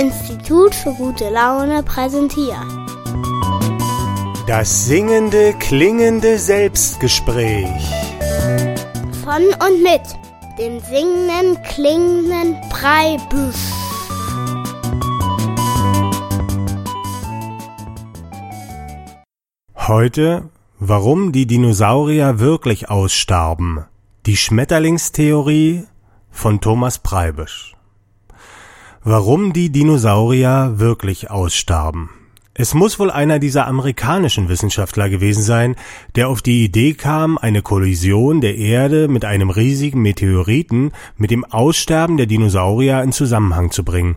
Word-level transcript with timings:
Institut 0.00 0.74
für 0.74 0.94
gute 0.94 1.28
Laune 1.28 1.82
präsentiert. 1.82 2.64
Das 4.46 4.86
singende, 4.86 5.52
klingende 5.58 6.38
Selbstgespräch. 6.38 7.68
Von 9.22 9.42
und 9.66 9.82
mit 9.82 10.00
dem 10.58 10.80
singenden, 10.80 11.62
klingenden 11.64 12.56
Breibüsch. 12.70 13.56
Heute, 19.76 20.48
warum 20.78 21.32
die 21.32 21.46
Dinosaurier 21.46 22.38
wirklich 22.38 22.88
ausstarben. 22.88 23.84
Die 24.24 24.38
Schmetterlingstheorie 24.38 25.84
von 26.30 26.62
Thomas 26.62 26.98
Preibisch. 26.98 27.76
Warum 29.02 29.54
die 29.54 29.70
Dinosaurier 29.70 30.74
wirklich 30.76 31.30
ausstarben. 31.30 32.10
Es 32.52 32.74
muss 32.74 32.98
wohl 32.98 33.10
einer 33.10 33.38
dieser 33.38 33.66
amerikanischen 33.66 34.50
Wissenschaftler 34.50 35.08
gewesen 35.08 35.42
sein, 35.42 35.74
der 36.16 36.28
auf 36.28 36.42
die 36.42 36.64
Idee 36.64 36.92
kam, 36.92 37.38
eine 37.38 37.62
Kollision 37.62 38.42
der 38.42 38.58
Erde 38.58 39.08
mit 39.08 39.24
einem 39.24 39.48
riesigen 39.48 40.02
Meteoriten 40.02 40.92
mit 41.16 41.30
dem 41.30 41.46
Aussterben 41.46 42.18
der 42.18 42.26
Dinosaurier 42.26 43.02
in 43.02 43.12
Zusammenhang 43.12 43.70
zu 43.70 43.84
bringen. 43.84 44.16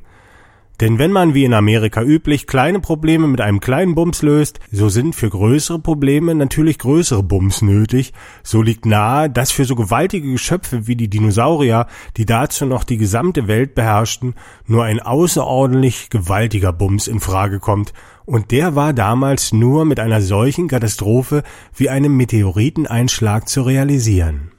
Denn 0.82 0.98
wenn 0.98 1.12
man 1.12 1.34
wie 1.34 1.44
in 1.44 1.54
Amerika 1.54 2.02
üblich 2.02 2.48
kleine 2.48 2.80
Probleme 2.80 3.27
mit 3.27 3.41
einem 3.41 3.59
kleinen 3.59 3.94
Bums 3.94 4.23
löst, 4.23 4.59
so 4.72 4.90
sind 4.90 5.16
für 5.16 5.30
größere 5.30 5.80
Probleme 5.80 6.34
natürlich 6.34 6.80
größere 6.80 7.22
Bums 7.22 7.62
nötig. 7.62 8.12
So 8.41 8.62
liegt 8.62 8.86
nahe, 8.86 9.30
dass 9.30 9.52
für 9.52 9.66
so 9.66 9.76
gewaltige 9.76 10.31
Geschöpfe 10.31 10.88
wie 10.88 10.95
die 10.95 11.09
Dinosaurier, 11.09 11.88
die 12.17 12.26
dazu 12.26 12.66
noch 12.66 12.84
die 12.84 12.98
gesamte 12.98 13.48
Welt 13.48 13.76
beherrschten, 13.76 14.33
nur 14.66 14.83
ein 14.83 15.00
außerordentlich 15.00 16.09
gewaltiger 16.09 16.73
Bums 16.73 17.08
in 17.08 17.20
Frage 17.20 17.59
kommt. 17.59 17.94
Und 18.26 18.52
der 18.52 18.76
war 18.76 18.94
damals 18.94 19.53
nur 19.53 19.86
mit 19.86 20.00
einer 20.00 20.22
solchen 20.22 20.67
Katastrophe 20.67 21.44
wie 21.76 21.89
einem 21.89 22.17
Meteoriteneinschlag 22.17 23.48
zu 23.48 23.61
realisieren. 23.61 24.53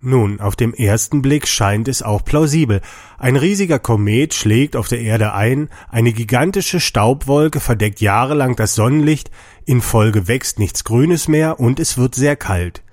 Nun, 0.00 0.38
auf 0.38 0.54
dem 0.54 0.74
ersten 0.74 1.22
Blick 1.22 1.48
scheint 1.48 1.88
es 1.88 2.04
auch 2.04 2.24
plausibel. 2.24 2.80
Ein 3.18 3.34
riesiger 3.34 3.80
Komet 3.80 4.32
schlägt 4.32 4.76
auf 4.76 4.86
der 4.86 5.00
Erde 5.00 5.32
ein, 5.34 5.70
eine 5.90 6.12
gigantische 6.12 6.78
Staubwolke 6.78 7.58
verdeckt 7.58 8.00
jahrelang 8.00 8.54
das 8.54 8.76
Sonnenlicht, 8.76 9.32
in 9.64 9.80
Folge 9.80 10.28
wächst 10.28 10.60
nichts 10.60 10.84
Grünes 10.84 11.26
mehr 11.26 11.58
und 11.58 11.80
es 11.80 11.98
wird 11.98 12.14
sehr 12.14 12.36
kalt. 12.36 12.84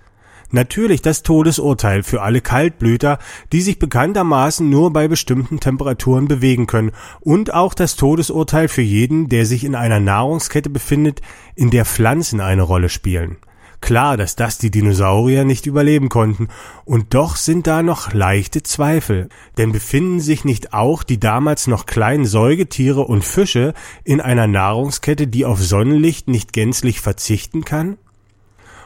Natürlich 0.49 1.03
das 1.03 1.21
Todesurteil 1.21 2.01
für 2.01 2.23
alle 2.23 2.41
Kaltblüter, 2.41 3.19
die 3.51 3.61
sich 3.61 3.77
bekanntermaßen 3.77 4.67
nur 4.67 4.91
bei 4.91 5.07
bestimmten 5.07 5.59
Temperaturen 5.59 6.27
bewegen 6.27 6.65
können, 6.65 6.91
und 7.19 7.53
auch 7.53 7.75
das 7.75 7.97
Todesurteil 7.97 8.67
für 8.67 8.81
jeden, 8.81 9.29
der 9.29 9.45
sich 9.45 9.63
in 9.63 9.75
einer 9.75 9.99
Nahrungskette 9.99 10.71
befindet, 10.71 11.21
in 11.55 11.69
der 11.69 11.85
Pflanzen 11.85 12.41
eine 12.41 12.63
Rolle 12.63 12.89
spielen. 12.89 13.37
Klar, 13.85 14.17
dass 14.17 14.35
das 14.35 14.57
die 14.57 14.71
Dinosaurier 14.71 15.45
nicht 15.45 15.67
überleben 15.67 16.09
konnten, 16.09 16.47
und 16.85 17.13
doch 17.13 17.35
sind 17.35 17.67
da 17.67 17.83
noch 17.83 18.13
leichte 18.13 18.63
Zweifel, 18.63 19.29
denn 19.59 19.71
befinden 19.71 20.19
sich 20.19 20.43
nicht 20.43 20.73
auch 20.73 21.03
die 21.03 21.19
damals 21.19 21.67
noch 21.67 21.85
kleinen 21.85 22.25
Säugetiere 22.25 23.01
und 23.01 23.23
Fische 23.23 23.75
in 24.03 24.21
einer 24.21 24.47
Nahrungskette, 24.47 25.27
die 25.27 25.45
auf 25.45 25.61
Sonnenlicht 25.61 26.27
nicht 26.27 26.51
gänzlich 26.51 26.99
verzichten 26.99 27.63
kann? 27.63 27.99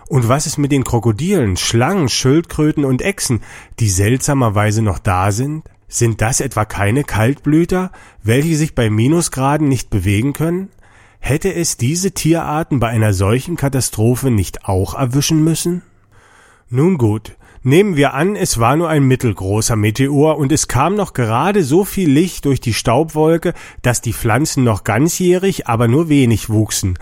Und 0.10 0.28
was 0.28 0.46
ist 0.46 0.58
mit 0.58 0.74
den 0.74 0.84
Krokodilen, 0.84 1.56
Schlangen, 1.56 2.10
Schildkröten 2.10 2.84
und 2.84 3.02
Echsen, 3.02 3.40
die 3.80 3.90
seltsamerweise 3.90 4.82
noch 4.82 5.00
da 5.00 5.32
sind? 5.32 5.64
Sind 5.88 6.20
das 6.20 6.42
etwa 6.42 6.66
keine 6.66 7.06
Kaltblüter, 7.06 7.94
welche 8.22 8.58
sich 8.58 8.76
bei 8.76 8.90
Minusgraden 8.90 9.70
nicht 9.70 9.90
bewegen 9.90 10.34
können? 10.34 10.68
Hätte 11.20 11.54
es 11.54 11.78
diese 11.78 12.12
Tierarten 12.12 12.80
bei 12.80 12.88
einer 12.88 13.14
solchen 13.14 13.56
Katastrophe 13.56 14.32
nicht 14.32 14.66
auch 14.66 14.96
erwischen 14.96 15.44
müssen? 15.44 15.84
Nun 16.70 16.98
gut, 16.98 17.36
nehmen 17.62 17.96
wir 17.96 18.14
an, 18.14 18.36
es 18.36 18.60
war 18.60 18.76
nur 18.76 18.90
ein 18.90 19.04
mittelgroßer 19.04 19.76
Meteor 19.76 20.38
und 20.38 20.52
es 20.52 20.68
kam 20.68 20.96
noch 20.96 21.14
gerade 21.14 21.64
so 21.64 21.84
viel 21.84 22.10
Licht 22.10 22.46
durch 22.46 22.62
die 22.62 22.74
Staubwolke, 22.74 23.54
dass 23.82 24.02
die 24.02 24.14
Pflanzen 24.14 24.64
noch 24.64 24.84
ganzjährig, 24.84 25.68
aber 25.68 25.88
nur 25.88 26.10
wenig 26.10 26.50
wuchsen. 26.50 26.98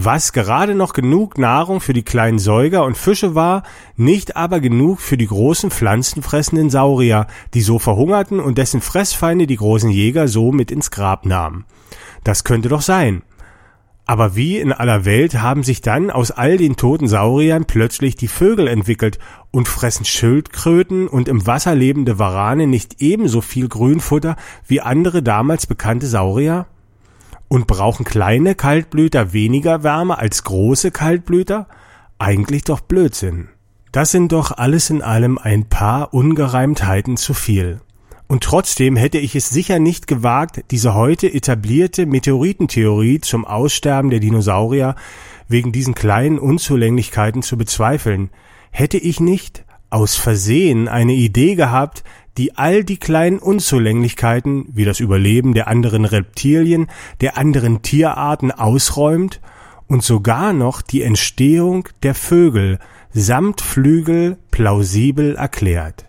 Was 0.00 0.32
gerade 0.32 0.76
noch 0.76 0.92
genug 0.92 1.38
Nahrung 1.38 1.80
für 1.80 1.92
die 1.92 2.04
kleinen 2.04 2.38
Säuger 2.38 2.84
und 2.84 2.96
Fische 2.96 3.34
war, 3.34 3.64
nicht 3.96 4.36
aber 4.36 4.60
genug 4.60 5.00
für 5.00 5.16
die 5.16 5.26
großen 5.26 5.72
pflanzenfressenden 5.72 6.70
Saurier, 6.70 7.26
die 7.52 7.62
so 7.62 7.80
verhungerten 7.80 8.38
und 8.38 8.58
dessen 8.58 8.80
Fressfeinde 8.80 9.48
die 9.48 9.56
großen 9.56 9.90
Jäger 9.90 10.28
so 10.28 10.52
mit 10.52 10.70
ins 10.70 10.92
Grab 10.92 11.26
nahmen. 11.26 11.64
Das 12.22 12.44
könnte 12.44 12.68
doch 12.68 12.82
sein. 12.82 13.22
Aber 14.08 14.34
wie 14.34 14.56
in 14.56 14.72
aller 14.72 15.04
Welt 15.04 15.34
haben 15.34 15.62
sich 15.62 15.82
dann 15.82 16.10
aus 16.10 16.30
all 16.30 16.56
den 16.56 16.76
toten 16.76 17.08
Sauriern 17.08 17.66
plötzlich 17.66 18.16
die 18.16 18.26
Vögel 18.26 18.66
entwickelt 18.66 19.18
und 19.50 19.68
fressen 19.68 20.06
Schildkröten 20.06 21.08
und 21.08 21.28
im 21.28 21.46
Wasser 21.46 21.74
lebende 21.74 22.18
Warane 22.18 22.66
nicht 22.66 23.02
ebenso 23.02 23.42
viel 23.42 23.68
Grünfutter 23.68 24.36
wie 24.66 24.80
andere 24.80 25.22
damals 25.22 25.66
bekannte 25.66 26.06
Saurier? 26.06 26.66
Und 27.48 27.66
brauchen 27.66 28.06
kleine 28.06 28.54
Kaltblüter 28.54 29.34
weniger 29.34 29.82
Wärme 29.82 30.18
als 30.18 30.42
große 30.42 30.90
Kaltblüter? 30.90 31.68
Eigentlich 32.18 32.64
doch 32.64 32.80
Blödsinn. 32.80 33.50
Das 33.92 34.10
sind 34.10 34.32
doch 34.32 34.52
alles 34.52 34.88
in 34.88 35.02
allem 35.02 35.36
ein 35.36 35.68
paar 35.68 36.14
Ungereimtheiten 36.14 37.18
zu 37.18 37.34
viel. 37.34 37.82
Und 38.28 38.44
trotzdem 38.44 38.96
hätte 38.96 39.18
ich 39.18 39.34
es 39.34 39.48
sicher 39.48 39.78
nicht 39.78 40.06
gewagt, 40.06 40.62
diese 40.70 40.94
heute 40.94 41.32
etablierte 41.32 42.04
Meteoritentheorie 42.04 43.20
zum 43.20 43.46
Aussterben 43.46 44.10
der 44.10 44.20
Dinosaurier 44.20 44.96
wegen 45.48 45.72
diesen 45.72 45.94
kleinen 45.94 46.38
Unzulänglichkeiten 46.38 47.42
zu 47.42 47.56
bezweifeln. 47.56 48.28
Hätte 48.70 48.98
ich 48.98 49.18
nicht 49.18 49.64
aus 49.88 50.14
Versehen 50.14 50.88
eine 50.88 51.14
Idee 51.14 51.54
gehabt, 51.54 52.04
die 52.36 52.54
all 52.58 52.84
die 52.84 52.98
kleinen 52.98 53.38
Unzulänglichkeiten 53.38 54.66
wie 54.74 54.84
das 54.84 55.00
Überleben 55.00 55.54
der 55.54 55.66
anderen 55.66 56.04
Reptilien, 56.04 56.88
der 57.22 57.38
anderen 57.38 57.80
Tierarten 57.80 58.52
ausräumt 58.52 59.40
und 59.86 60.04
sogar 60.04 60.52
noch 60.52 60.82
die 60.82 61.02
Entstehung 61.02 61.88
der 62.02 62.14
Vögel 62.14 62.78
samt 63.10 63.62
Flügel 63.62 64.36
plausibel 64.50 65.34
erklärt. 65.34 66.07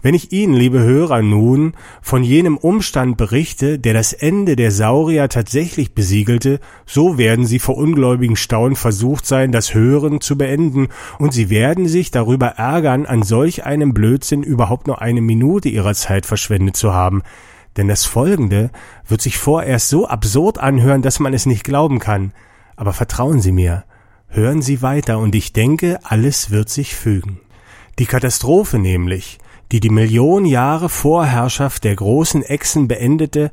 Wenn 0.00 0.14
ich 0.14 0.30
Ihnen, 0.30 0.54
liebe 0.54 0.78
Hörer, 0.78 1.22
nun 1.22 1.72
von 2.02 2.22
jenem 2.22 2.56
Umstand 2.56 3.16
berichte, 3.16 3.80
der 3.80 3.94
das 3.94 4.12
Ende 4.12 4.54
der 4.54 4.70
Saurier 4.70 5.28
tatsächlich 5.28 5.92
besiegelte, 5.92 6.60
so 6.86 7.18
werden 7.18 7.46
Sie 7.46 7.58
vor 7.58 7.76
ungläubigen 7.76 8.36
Staunen 8.36 8.76
versucht 8.76 9.26
sein, 9.26 9.50
das 9.50 9.74
Hören 9.74 10.20
zu 10.20 10.38
beenden, 10.38 10.86
und 11.18 11.32
Sie 11.32 11.50
werden 11.50 11.88
sich 11.88 12.12
darüber 12.12 12.46
ärgern, 12.46 13.06
an 13.06 13.24
solch 13.24 13.64
einem 13.64 13.92
Blödsinn 13.92 14.44
überhaupt 14.44 14.86
nur 14.86 15.02
eine 15.02 15.20
Minute 15.20 15.68
Ihrer 15.68 15.94
Zeit 15.94 16.26
verschwendet 16.26 16.76
zu 16.76 16.92
haben. 16.92 17.22
Denn 17.76 17.88
das 17.88 18.04
Folgende 18.04 18.70
wird 19.08 19.20
sich 19.20 19.36
vorerst 19.36 19.88
so 19.88 20.06
absurd 20.06 20.58
anhören, 20.58 21.02
dass 21.02 21.18
man 21.18 21.34
es 21.34 21.44
nicht 21.44 21.64
glauben 21.64 21.98
kann. 21.98 22.32
Aber 22.76 22.92
vertrauen 22.92 23.40
Sie 23.40 23.52
mir, 23.52 23.82
hören 24.28 24.62
Sie 24.62 24.80
weiter, 24.80 25.18
und 25.18 25.34
ich 25.34 25.52
denke, 25.52 25.98
alles 26.04 26.52
wird 26.52 26.68
sich 26.68 26.94
fügen. 26.94 27.40
Die 27.98 28.06
Katastrophe 28.06 28.78
nämlich, 28.78 29.38
die 29.72 29.80
die 29.80 29.90
Million 29.90 30.44
Jahre 30.44 30.88
Vorherrschaft 30.88 31.84
der 31.84 31.96
großen 31.96 32.42
Echsen 32.42 32.88
beendete, 32.88 33.50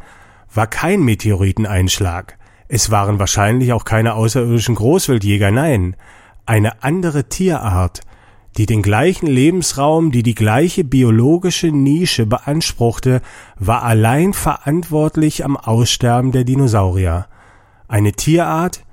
war 0.53 0.67
kein 0.67 1.03
Meteoriteneinschlag. 1.03 2.37
Es 2.67 2.89
waren 2.89 3.19
wahrscheinlich 3.19 3.73
auch 3.73 3.85
keine 3.85 4.15
außerirdischen 4.15 4.75
Großwildjäger, 4.75 5.51
nein, 5.51 5.95
eine 6.45 6.83
andere 6.83 7.25
Tierart, 7.25 8.01
die 8.57 8.65
den 8.65 8.81
gleichen 8.81 9.27
Lebensraum, 9.27 10.11
die 10.11 10.23
die 10.23 10.35
gleiche 10.35 10.83
biologische 10.83 11.67
Nische 11.67 12.25
beanspruchte, 12.25 13.21
war 13.59 13.83
allein 13.83 14.33
verantwortlich 14.33 15.43
am 15.43 15.57
Aussterben 15.57 16.31
der 16.31 16.45
Dinosaurier. 16.45 17.27
Eine 17.87 18.13
Tierart, 18.13 18.83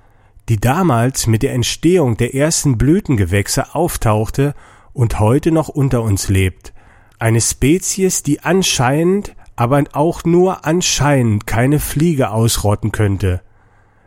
die 0.49 0.59
damals 0.59 1.29
mit 1.29 1.43
der 1.43 1.53
Entstehung 1.53 2.17
der 2.17 2.35
ersten 2.35 2.77
Blütengewächse 2.77 3.75
auftauchte 3.75 4.55
und 4.93 5.21
heute 5.21 5.53
noch 5.53 5.69
unter 5.69 6.03
uns 6.03 6.29
lebt, 6.29 6.73
eine 7.23 7.41
Spezies, 7.41 8.25
die 8.25 8.41
anscheinend, 8.41 9.37
aber 9.55 9.85
auch 9.93 10.25
nur 10.25 10.67
anscheinend 10.67 11.47
keine 11.47 11.79
Fliege 11.79 12.31
ausrotten 12.31 12.91
könnte. 12.91 13.43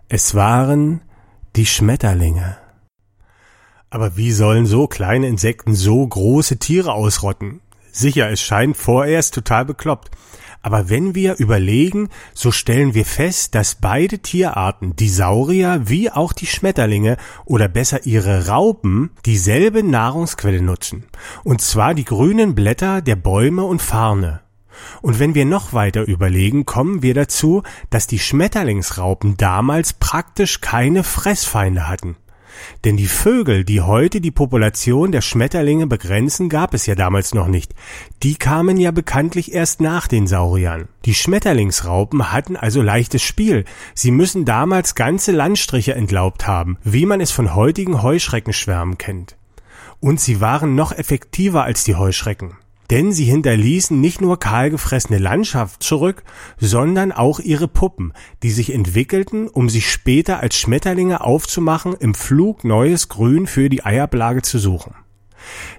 Es 0.09 0.35
waren 0.35 1.01
die 1.55 1.65
Schmetterlinge. 1.65 2.57
Aber 3.89 4.17
wie 4.17 4.33
sollen 4.33 4.65
so 4.65 4.87
kleine 4.87 5.29
Insekten 5.29 5.75
so 5.75 6.05
große 6.05 6.57
Tiere 6.57 6.91
ausrotten? 6.91 7.61
Sicher, 7.89 8.29
es 8.29 8.41
scheint 8.41 8.75
vorerst 8.75 9.33
total 9.33 9.63
bekloppt. 9.63 10.11
Aber 10.65 10.89
wenn 10.89 11.13
wir 11.13 11.35
überlegen, 11.37 12.09
so 12.33 12.49
stellen 12.49 12.95
wir 12.95 13.05
fest, 13.05 13.53
dass 13.53 13.75
beide 13.75 14.17
Tierarten, 14.17 14.95
die 14.95 15.09
Saurier 15.09 15.81
wie 15.85 16.09
auch 16.09 16.33
die 16.33 16.47
Schmetterlinge 16.47 17.17
oder 17.45 17.67
besser 17.67 18.07
ihre 18.07 18.47
Raupen, 18.47 19.11
dieselbe 19.27 19.83
Nahrungsquelle 19.83 20.63
nutzen. 20.63 21.05
Und 21.43 21.61
zwar 21.61 21.93
die 21.93 22.03
grünen 22.03 22.55
Blätter 22.55 23.03
der 23.03 23.15
Bäume 23.15 23.63
und 23.63 23.79
Farne. 23.79 24.41
Und 25.03 25.19
wenn 25.19 25.35
wir 25.35 25.45
noch 25.45 25.73
weiter 25.73 26.07
überlegen, 26.07 26.65
kommen 26.65 27.03
wir 27.03 27.13
dazu, 27.13 27.61
dass 27.91 28.07
die 28.07 28.17
Schmetterlingsraupen 28.17 29.37
damals 29.37 29.93
praktisch 29.93 30.61
keine 30.61 31.03
Fressfeinde 31.03 31.87
hatten. 31.87 32.17
Denn 32.83 32.97
die 32.97 33.07
Vögel, 33.07 33.63
die 33.63 33.81
heute 33.81 34.21
die 34.21 34.31
Population 34.31 35.11
der 35.11 35.21
Schmetterlinge 35.21 35.87
begrenzen, 35.87 36.49
gab 36.49 36.73
es 36.73 36.85
ja 36.85 36.95
damals 36.95 37.33
noch 37.33 37.47
nicht. 37.47 37.73
Die 38.23 38.35
kamen 38.35 38.77
ja 38.77 38.91
bekanntlich 38.91 39.53
erst 39.53 39.81
nach 39.81 40.07
den 40.07 40.27
Sauriern. 40.27 40.87
Die 41.05 41.15
Schmetterlingsraupen 41.15 42.31
hatten 42.31 42.57
also 42.57 42.81
leichtes 42.81 43.21
Spiel. 43.21 43.65
Sie 43.93 44.11
müssen 44.11 44.45
damals 44.45 44.95
ganze 44.95 45.31
Landstriche 45.31 45.95
entlaubt 45.95 46.47
haben, 46.47 46.77
wie 46.83 47.05
man 47.05 47.21
es 47.21 47.31
von 47.31 47.55
heutigen 47.55 48.01
Heuschreckenschwärmen 48.01 48.97
kennt. 48.97 49.37
Und 49.99 50.19
sie 50.19 50.41
waren 50.41 50.75
noch 50.75 50.91
effektiver 50.91 51.63
als 51.63 51.83
die 51.83 51.95
Heuschrecken 51.95 52.57
denn 52.91 53.11
sie 53.11 53.25
hinterließen 53.25 53.99
nicht 53.99 54.21
nur 54.21 54.39
kahlgefressene 54.39 55.17
Landschaft 55.17 55.83
zurück, 55.83 56.23
sondern 56.57 57.11
auch 57.11 57.39
ihre 57.39 57.67
Puppen, 57.67 58.13
die 58.43 58.51
sich 58.51 58.73
entwickelten, 58.73 59.47
um 59.47 59.69
sich 59.69 59.91
später 59.91 60.39
als 60.39 60.55
Schmetterlinge 60.55 61.21
aufzumachen, 61.21 61.93
im 61.93 62.13
Flug 62.13 62.63
neues 62.63 63.09
Grün 63.09 63.47
für 63.47 63.69
die 63.69 63.85
Eiablage 63.85 64.41
zu 64.41 64.59
suchen. 64.59 64.95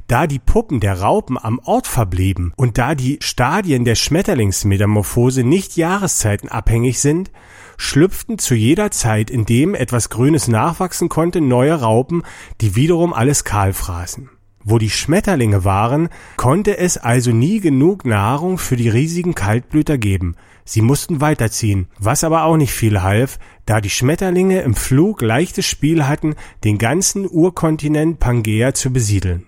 Da 0.07 0.27
die 0.27 0.39
Puppen 0.39 0.81
der 0.81 1.01
Raupen 1.01 1.39
am 1.39 1.59
Ort 1.59 1.87
verblieben 1.87 2.53
und 2.57 2.79
da 2.79 2.95
die 2.95 3.19
Stadien 3.21 3.85
der 3.85 3.97
Schmetterlingsmetamorphose 3.97 5.43
nicht 5.43 5.77
jahreszeitenabhängig 5.77 7.01
sind, 7.01 7.33
schlüpften 7.77 8.39
zu 8.39 8.55
jeder 8.55 8.91
Zeit, 8.91 9.31
in 9.31 9.45
dem 9.45 9.75
etwas 9.75 10.09
Grünes 10.09 10.49
nachwachsen 10.49 11.09
konnte, 11.09 11.41
neue 11.41 11.75
Raupen, 11.75 12.23
die 12.61 12.77
wiederum 12.77 13.13
alles 13.13 13.45
kahl 13.45 13.73
fraßen. 13.73 14.31
Wo 14.69 14.79
die 14.79 14.91
Schmetterlinge 14.91 15.65
waren, 15.65 16.09
konnte 16.37 16.77
es 16.77 16.99
also 16.99 17.31
nie 17.31 17.61
genug 17.61 18.05
Nahrung 18.05 18.59
für 18.59 18.75
die 18.75 18.89
riesigen 18.89 19.37
Kaltblüter 19.37 19.97
geben. 19.97 20.35
Sie 20.65 20.81
mussten 20.81 21.21
weiterziehen, 21.21 21.87
was 22.01 22.25
aber 22.25 22.43
auch 22.43 22.57
nicht 22.57 22.73
viel 22.73 23.01
half, 23.01 23.39
da 23.65 23.81
die 23.81 23.91
Schmetterlinge 23.91 24.63
im 24.63 24.75
Flug 24.75 25.23
leichtes 25.23 25.67
Spiel 25.67 26.09
hatten, 26.09 26.35
den 26.65 26.79
ganzen 26.79 27.29
Urkontinent 27.31 28.19
Pangea 28.19 28.75
zu 28.75 28.93
besiedeln. 28.93 29.47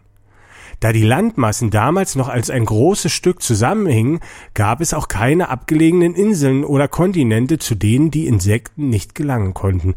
Da 0.79 0.93
die 0.93 1.03
Landmassen 1.03 1.71
damals 1.71 2.15
noch 2.15 2.29
als 2.29 2.49
ein 2.49 2.65
großes 2.65 3.11
Stück 3.11 3.43
zusammenhingen, 3.43 4.21
gab 4.55 4.81
es 4.81 4.95
auch 4.95 5.09
keine 5.09 5.49
abgelegenen 5.49 6.15
Inseln 6.15 6.65
oder 6.65 6.87
Kontinente, 6.87 7.59
zu 7.59 7.75
denen 7.75 8.13
die 8.13 8.29
Insekten 8.29 8.89
nicht 8.89 9.17
gelangen 9.17 9.53
konnten, 9.53 9.97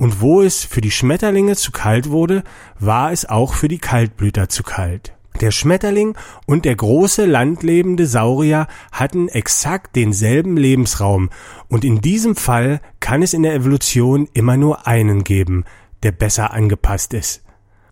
und 0.00 0.22
wo 0.22 0.40
es 0.40 0.64
für 0.64 0.80
die 0.80 0.90
Schmetterlinge 0.90 1.56
zu 1.56 1.72
kalt 1.72 2.08
wurde, 2.08 2.42
war 2.78 3.12
es 3.12 3.26
auch 3.26 3.52
für 3.52 3.68
die 3.68 3.78
Kaltblüter 3.78 4.48
zu 4.48 4.62
kalt. 4.62 5.12
Der 5.42 5.50
Schmetterling 5.50 6.16
und 6.46 6.64
der 6.64 6.74
große 6.74 7.26
landlebende 7.26 8.06
Saurier 8.06 8.66
hatten 8.92 9.28
exakt 9.28 9.96
denselben 9.96 10.56
Lebensraum, 10.56 11.28
und 11.68 11.84
in 11.84 12.00
diesem 12.00 12.34
Fall 12.34 12.80
kann 13.00 13.20
es 13.20 13.34
in 13.34 13.42
der 13.42 13.54
Evolution 13.54 14.26
immer 14.32 14.56
nur 14.56 14.86
einen 14.86 15.22
geben, 15.22 15.64
der 16.02 16.12
besser 16.12 16.54
angepasst 16.54 17.12
ist. 17.12 17.42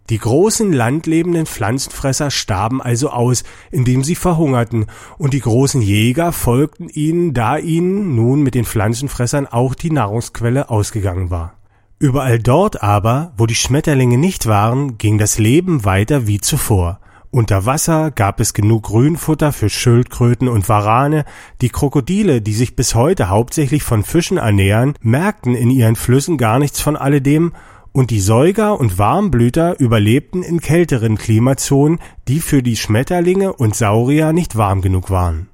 Die 0.08 0.18
großen 0.18 0.72
landlebenden 0.72 1.44
Pflanzenfresser 1.44 2.30
starben 2.30 2.80
also 2.80 3.10
aus, 3.10 3.44
indem 3.70 4.02
sie 4.02 4.14
verhungerten, 4.14 4.86
und 5.18 5.34
die 5.34 5.40
großen 5.40 5.82
Jäger 5.82 6.32
folgten 6.32 6.88
ihnen, 6.88 7.34
da 7.34 7.58
ihnen 7.58 8.14
nun 8.14 8.40
mit 8.40 8.54
den 8.54 8.64
Pflanzenfressern 8.64 9.46
auch 9.46 9.74
die 9.74 9.90
Nahrungsquelle 9.90 10.70
ausgegangen 10.70 11.28
war. 11.28 11.57
Überall 12.00 12.38
dort 12.38 12.82
aber, 12.82 13.32
wo 13.36 13.46
die 13.46 13.56
Schmetterlinge 13.56 14.18
nicht 14.18 14.46
waren, 14.46 14.98
ging 14.98 15.18
das 15.18 15.38
Leben 15.38 15.84
weiter 15.84 16.28
wie 16.28 16.40
zuvor. 16.40 17.00
Unter 17.30 17.66
Wasser 17.66 18.12
gab 18.12 18.38
es 18.38 18.54
genug 18.54 18.84
Grünfutter 18.84 19.52
für 19.52 19.68
Schildkröten 19.68 20.48
und 20.48 20.68
Warane, 20.68 21.24
die 21.60 21.70
Krokodile, 21.70 22.40
die 22.40 22.54
sich 22.54 22.76
bis 22.76 22.94
heute 22.94 23.28
hauptsächlich 23.28 23.82
von 23.82 24.04
Fischen 24.04 24.38
ernähren, 24.38 24.94
merkten 25.02 25.56
in 25.56 25.70
ihren 25.70 25.96
Flüssen 25.96 26.38
gar 26.38 26.60
nichts 26.60 26.80
von 26.80 26.96
alledem, 26.96 27.52
und 27.90 28.10
die 28.10 28.20
Säuger 28.20 28.78
und 28.78 28.98
Warmblüter 28.98 29.80
überlebten 29.80 30.44
in 30.44 30.60
kälteren 30.60 31.18
Klimazonen, 31.18 31.98
die 32.28 32.38
für 32.38 32.62
die 32.62 32.76
Schmetterlinge 32.76 33.52
und 33.52 33.74
Saurier 33.74 34.32
nicht 34.32 34.56
warm 34.56 34.82
genug 34.82 35.10
waren. 35.10 35.48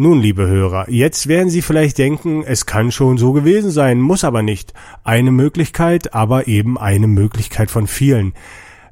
Nun, 0.00 0.20
liebe 0.20 0.46
Hörer, 0.46 0.88
jetzt 0.88 1.26
werden 1.26 1.50
Sie 1.50 1.60
vielleicht 1.60 1.98
denken, 1.98 2.44
es 2.46 2.66
kann 2.66 2.92
schon 2.92 3.18
so 3.18 3.32
gewesen 3.32 3.72
sein, 3.72 4.00
muss 4.00 4.22
aber 4.22 4.42
nicht. 4.42 4.72
Eine 5.02 5.32
Möglichkeit, 5.32 6.14
aber 6.14 6.46
eben 6.46 6.78
eine 6.78 7.08
Möglichkeit 7.08 7.68
von 7.68 7.88
vielen. 7.88 8.32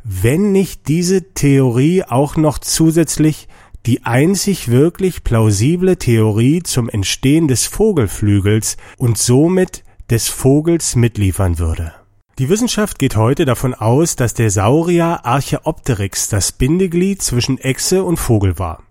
Wenn 0.02 0.50
nicht 0.50 0.88
diese 0.88 1.32
Theorie 1.32 2.02
auch 2.02 2.34
noch 2.34 2.58
zusätzlich 2.58 3.46
die 3.86 4.04
einzig 4.04 4.68
wirklich 4.68 5.22
plausible 5.22 5.96
Theorie 5.96 6.64
zum 6.64 6.88
Entstehen 6.88 7.46
des 7.46 7.66
Vogelflügels 7.66 8.76
und 8.98 9.16
somit 9.16 9.84
des 10.10 10.26
Vogels 10.26 10.96
mitliefern 10.96 11.60
würde. 11.60 11.92
Die 12.40 12.48
Wissenschaft 12.48 12.98
geht 12.98 13.14
heute 13.14 13.44
davon 13.44 13.74
aus, 13.74 14.16
dass 14.16 14.34
der 14.34 14.50
Saurier 14.50 15.24
Archaeopteryx 15.24 16.30
das 16.30 16.50
Bindeglied 16.50 17.22
zwischen 17.22 17.58
Echse 17.58 18.02
und 18.02 18.16
Vogel 18.16 18.58
war. 18.58 18.85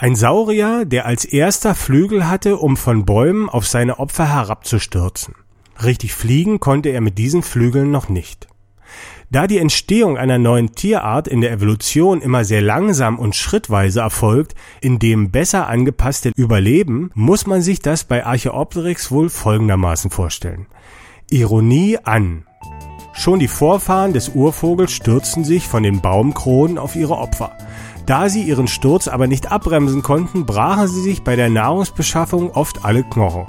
Ein 0.00 0.16
Saurier, 0.16 0.86
der 0.86 1.04
als 1.04 1.26
erster 1.26 1.74
Flügel 1.74 2.26
hatte, 2.26 2.56
um 2.56 2.78
von 2.78 3.04
Bäumen 3.04 3.50
auf 3.50 3.66
seine 3.66 3.98
Opfer 3.98 4.32
herabzustürzen. 4.32 5.34
Richtig 5.84 6.14
fliegen 6.14 6.58
konnte 6.58 6.88
er 6.88 7.02
mit 7.02 7.18
diesen 7.18 7.42
Flügeln 7.42 7.90
noch 7.90 8.08
nicht. 8.08 8.48
Da 9.28 9.46
die 9.46 9.58
Entstehung 9.58 10.16
einer 10.16 10.38
neuen 10.38 10.74
Tierart 10.74 11.28
in 11.28 11.42
der 11.42 11.52
Evolution 11.52 12.22
immer 12.22 12.44
sehr 12.44 12.62
langsam 12.62 13.18
und 13.18 13.36
schrittweise 13.36 14.00
erfolgt, 14.00 14.54
indem 14.80 15.32
besser 15.32 15.66
angepasste 15.66 16.32
überleben, 16.34 17.10
muss 17.12 17.46
man 17.46 17.60
sich 17.60 17.80
das 17.80 18.04
bei 18.04 18.24
Archaeopteryx 18.24 19.10
wohl 19.10 19.28
folgendermaßen 19.28 20.10
vorstellen. 20.10 20.64
Ironie 21.28 21.98
an. 22.02 22.46
Schon 23.12 23.38
die 23.38 23.48
Vorfahren 23.48 24.14
des 24.14 24.30
Urvogels 24.30 24.92
stürzten 24.92 25.44
sich 25.44 25.68
von 25.68 25.82
den 25.82 26.00
Baumkronen 26.00 26.78
auf 26.78 26.96
ihre 26.96 27.18
Opfer. 27.18 27.52
Da 28.06 28.28
sie 28.28 28.42
ihren 28.42 28.66
Sturz 28.66 29.08
aber 29.08 29.26
nicht 29.26 29.52
abbremsen 29.52 30.02
konnten, 30.02 30.46
brachen 30.46 30.88
sie 30.88 31.02
sich 31.02 31.22
bei 31.22 31.36
der 31.36 31.50
Nahrungsbeschaffung 31.50 32.50
oft 32.50 32.84
alle 32.84 33.04
Knochen. 33.04 33.46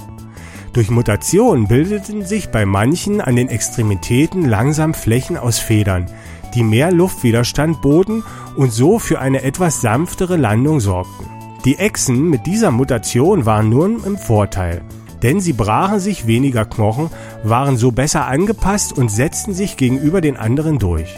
Durch 0.72 0.90
Mutation 0.90 1.68
bildeten 1.68 2.24
sich 2.24 2.48
bei 2.48 2.64
manchen 2.64 3.20
an 3.20 3.36
den 3.36 3.48
Extremitäten 3.48 4.46
langsam 4.48 4.94
Flächen 4.94 5.36
aus 5.36 5.58
Federn, 5.58 6.06
die 6.54 6.62
mehr 6.62 6.90
Luftwiderstand 6.90 7.82
boten 7.82 8.22
und 8.56 8.72
so 8.72 8.98
für 8.98 9.20
eine 9.20 9.42
etwas 9.42 9.80
sanftere 9.80 10.36
Landung 10.36 10.80
sorgten. 10.80 11.26
Die 11.64 11.78
Echsen 11.78 12.28
mit 12.28 12.46
dieser 12.46 12.70
Mutation 12.70 13.46
waren 13.46 13.68
nun 13.68 14.02
im 14.04 14.16
Vorteil, 14.16 14.82
denn 15.22 15.40
sie 15.40 15.52
brachen 15.52 16.00
sich 16.00 16.26
weniger 16.26 16.64
Knochen, 16.64 17.10
waren 17.44 17.76
so 17.76 17.92
besser 17.92 18.26
angepasst 18.26 18.96
und 18.96 19.10
setzten 19.10 19.54
sich 19.54 19.76
gegenüber 19.76 20.20
den 20.20 20.36
anderen 20.36 20.78
durch. 20.78 21.14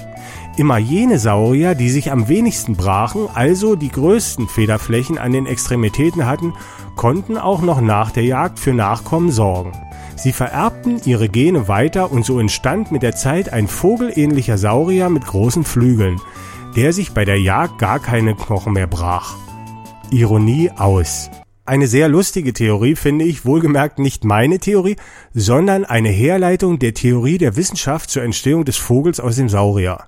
Immer 0.57 0.79
jene 0.79 1.19
Saurier, 1.19 1.75
die 1.75 1.91
sich 1.91 2.13
am 2.13 2.29
wenigsten 2.29 2.77
brachen, 2.77 3.27
also 3.35 3.75
die 3.75 3.89
größten 3.89 4.47
Federflächen 4.47 5.19
an 5.19 5.33
den 5.33 5.47
Extremitäten 5.47 6.27
hatten, 6.27 6.53
konnten 6.95 7.37
auch 7.37 7.61
noch 7.61 7.81
nach 7.81 8.13
der 8.13 8.23
Jagd 8.23 8.61
für 8.61 8.73
Nachkommen 8.73 9.33
sorgen. 9.33 9.73
Sie 10.15 10.31
vererbten 10.31 11.01
ihre 11.05 11.29
Gene 11.29 11.67
weiter 11.67 12.13
und 12.13 12.25
so 12.25 12.39
entstand 12.39 12.93
mit 12.93 13.03
der 13.03 13.17
Zeit 13.17 13.53
ein 13.53 13.67
vogelähnlicher 13.67 14.57
Saurier 14.57 15.11
mit 15.11 15.27
großen 15.27 15.65
Flügeln, 15.65 16.21
der 16.77 16.93
sich 16.93 17.11
bei 17.11 17.25
der 17.25 17.41
Jagd 17.41 17.79
gar 17.79 17.99
keine 17.99 18.37
Knochen 18.37 18.75
mehr 18.75 18.87
brach. 18.87 19.35
Ironie 20.13 20.71
aus. 20.71 21.31
Eine 21.67 21.89
sehr 21.89 22.09
lustige 22.09 22.53
Theorie 22.53 22.95
finde 22.95 23.25
ich, 23.25 23.45
wohlgemerkt 23.45 23.99
nicht 23.99 24.23
meine 24.23 24.61
Theorie, 24.61 24.97
sondern 25.33 25.85
eine 25.85 26.11
Herleitung 26.11 26.79
der 26.79 26.95
Theorie 26.95 27.39
der 27.39 27.57
Wissenschaft 27.57 28.09
zur 28.09 28.23
Entstehung 28.23 28.65
des 28.65 28.77
Vogels 28.77 29.19
aus 29.19 29.35
dem 29.35 29.49
Saurier. 29.49 29.99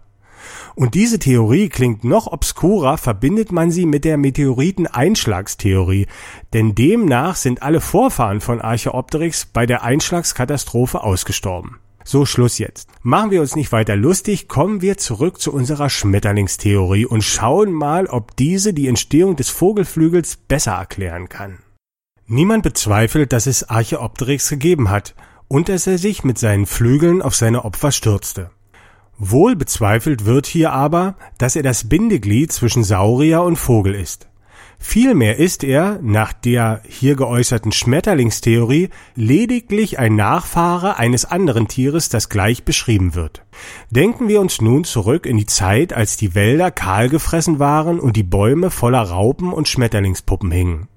Und 0.76 0.95
diese 0.95 1.18
Theorie 1.18 1.71
klingt 1.71 2.04
noch 2.04 2.26
obskurer, 2.26 2.99
verbindet 2.99 3.50
man 3.50 3.71
sie 3.71 3.87
mit 3.87 4.04
der 4.04 4.18
Meteoriteneinschlagstheorie, 4.18 6.06
denn 6.52 6.75
demnach 6.75 7.37
sind 7.37 7.62
alle 7.62 7.80
Vorfahren 7.80 8.42
von 8.42 8.61
Archaeopteryx 8.61 9.47
bei 9.47 9.64
der 9.64 9.83
Einschlagskatastrophe 9.85 11.02
ausgestorben. 11.02 11.78
So, 12.04 12.26
Schluss 12.26 12.59
jetzt. 12.59 12.90
Machen 13.02 13.30
wir 13.30 13.40
uns 13.40 13.56
nicht 13.56 13.73
weiter 13.73 13.97
lustig, 13.97 14.49
kommen 14.49 14.83
wir 14.83 14.99
zurück 14.99 15.40
zu 15.40 15.50
unserer 15.50 15.88
Schmetterlingstheorie 15.88 17.06
und 17.06 17.25
schauen 17.25 17.73
mal, 17.73 18.06
ob 18.06 18.37
diese 18.37 18.75
die 18.75 18.87
Entstehung 18.87 19.35
des 19.35 19.49
Vogelflügels 19.49 20.37
besser 20.37 20.73
erklären 20.73 21.30
kann. 21.30 21.59
Niemand 22.26 22.62
bezweifelt, 22.62 23.33
dass 23.33 23.47
es 23.47 23.71
Archaeopteryx 23.71 24.50
gegeben 24.50 24.90
hat 24.90 25.14
und 25.49 25.71
dass 25.71 25.87
er 25.87 25.97
sich 25.97 26.23
mit 26.23 26.38
seinen 26.38 26.66
Flügeln 26.66 27.23
auf 27.23 27.35
seine 27.35 27.64
Opfer 27.64 27.92
stürzte. 27.92 28.50
Wohl 29.18 29.56
bezweifelt 29.56 30.25
wird 30.25 30.46
hier 30.46 30.73
aber, 30.73 31.16
dass 31.38 31.56
er 31.56 31.62
das 31.62 31.88
Bindeglied 31.88 32.52
zwischen 32.52 32.85
Saurier 32.85 33.42
und 33.42 33.56
Vogel 33.56 33.94
ist. 33.94 34.28
Vielmehr 34.78 35.38
ist 35.38 35.64
er, 35.64 35.99
nach 36.02 36.35
der 36.35 36.82
hier 36.87 37.16
geäußerten 37.16 37.73
Schmetterlingstheorie, 37.73 38.90
lediglich 39.14 39.99
ein 39.99 40.16
Nachfahre 40.16 40.99
eines 40.99 41.25
anderen 41.25 41.66
Tieres, 41.66 42.11
das 42.11 42.28
gleich 42.28 42.64
beschrieben 42.64 43.14
wird. 43.14 43.42
Denken 43.90 44.28
wir 44.28 44.40
uns 44.40 44.61
nun 44.61 44.85
zurück 44.85 45.25
in 45.25 45.38
die 45.38 45.46
Zeit, 45.46 45.94
als 45.94 46.18
die 46.18 46.35
Wälder 46.35 46.70
kahl 46.70 47.08
gefressen 47.08 47.58
waren 47.58 47.99
und 47.99 48.16
die 48.16 48.23
Bäume 48.23 48.70
voller 48.70 49.02
Raupen 49.02 49.52
und 49.52 49.66
Schmetterlingspuppen 49.66 50.50
hingen. 50.50 50.88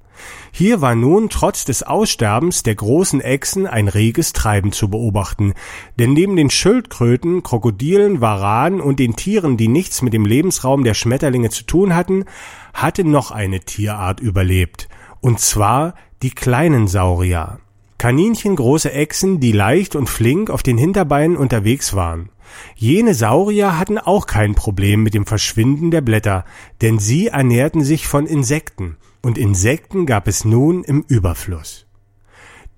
Hier 0.52 0.82
war 0.82 0.96
nun 0.96 1.30
trotz 1.30 1.66
des 1.66 1.84
Aussterbens 1.84 2.64
der 2.64 2.76
großen 2.76 3.22
Echsen 3.22 3.68
ein 3.68 3.88
reges 3.88 4.34
Treiben 4.34 4.72
zu 4.72 4.90
beobachten, 4.90 5.54
denn 5.98 6.14
neben 6.14 6.36
den 6.36 6.50
Schildkröten, 6.50 7.44
Krokodilen, 7.44 8.22
Waranen 8.22 8.82
und 8.82 9.00
den 9.00 9.16
Tieren, 9.16 9.58
die 9.58 9.68
nichts 9.68 10.02
mit 10.02 10.14
dem 10.14 10.26
Lebensraum 10.26 10.84
der 10.84 10.94
Schmetterlinge 10.94 11.50
zu 11.50 11.64
tun 11.64 11.96
hatten, 11.96 12.26
hatte 12.74 13.04
noch 13.04 13.32
eine 13.32 13.60
Tierart 13.60 14.20
überlebt, 14.20 14.90
und 15.22 15.40
zwar 15.40 15.96
die 16.22 16.32
kleinen 16.32 16.88
Saurier. 16.88 17.60
Kaninchengroße 18.00 18.92
Echsen, 18.94 19.40
die 19.42 19.52
leicht 19.52 19.96
und 19.96 20.10
flink 20.10 20.50
auf 20.50 20.64
den 20.64 20.78
Hinterbeinen 20.78 21.38
unterwegs 21.38 21.94
waren. 21.94 22.30
Jene 22.76 23.14
Saurier 23.14 23.78
hatten 23.78 23.98
auch 23.98 24.26
kein 24.26 24.56
Problem 24.56 25.04
mit 25.04 25.14
dem 25.14 25.26
Verschwinden 25.26 25.92
der 25.92 26.02
Blätter, 26.02 26.46
denn 26.82 26.98
sie 26.98 27.28
ernährten 27.28 27.84
sich 27.84 28.08
von 28.08 28.26
Insekten, 28.26 28.98
und 29.22 29.38
Insekten 29.38 30.06
gab 30.06 30.28
es 30.28 30.46
nun 30.46 30.84
im 30.84 31.04
Überfluss. 31.08 31.86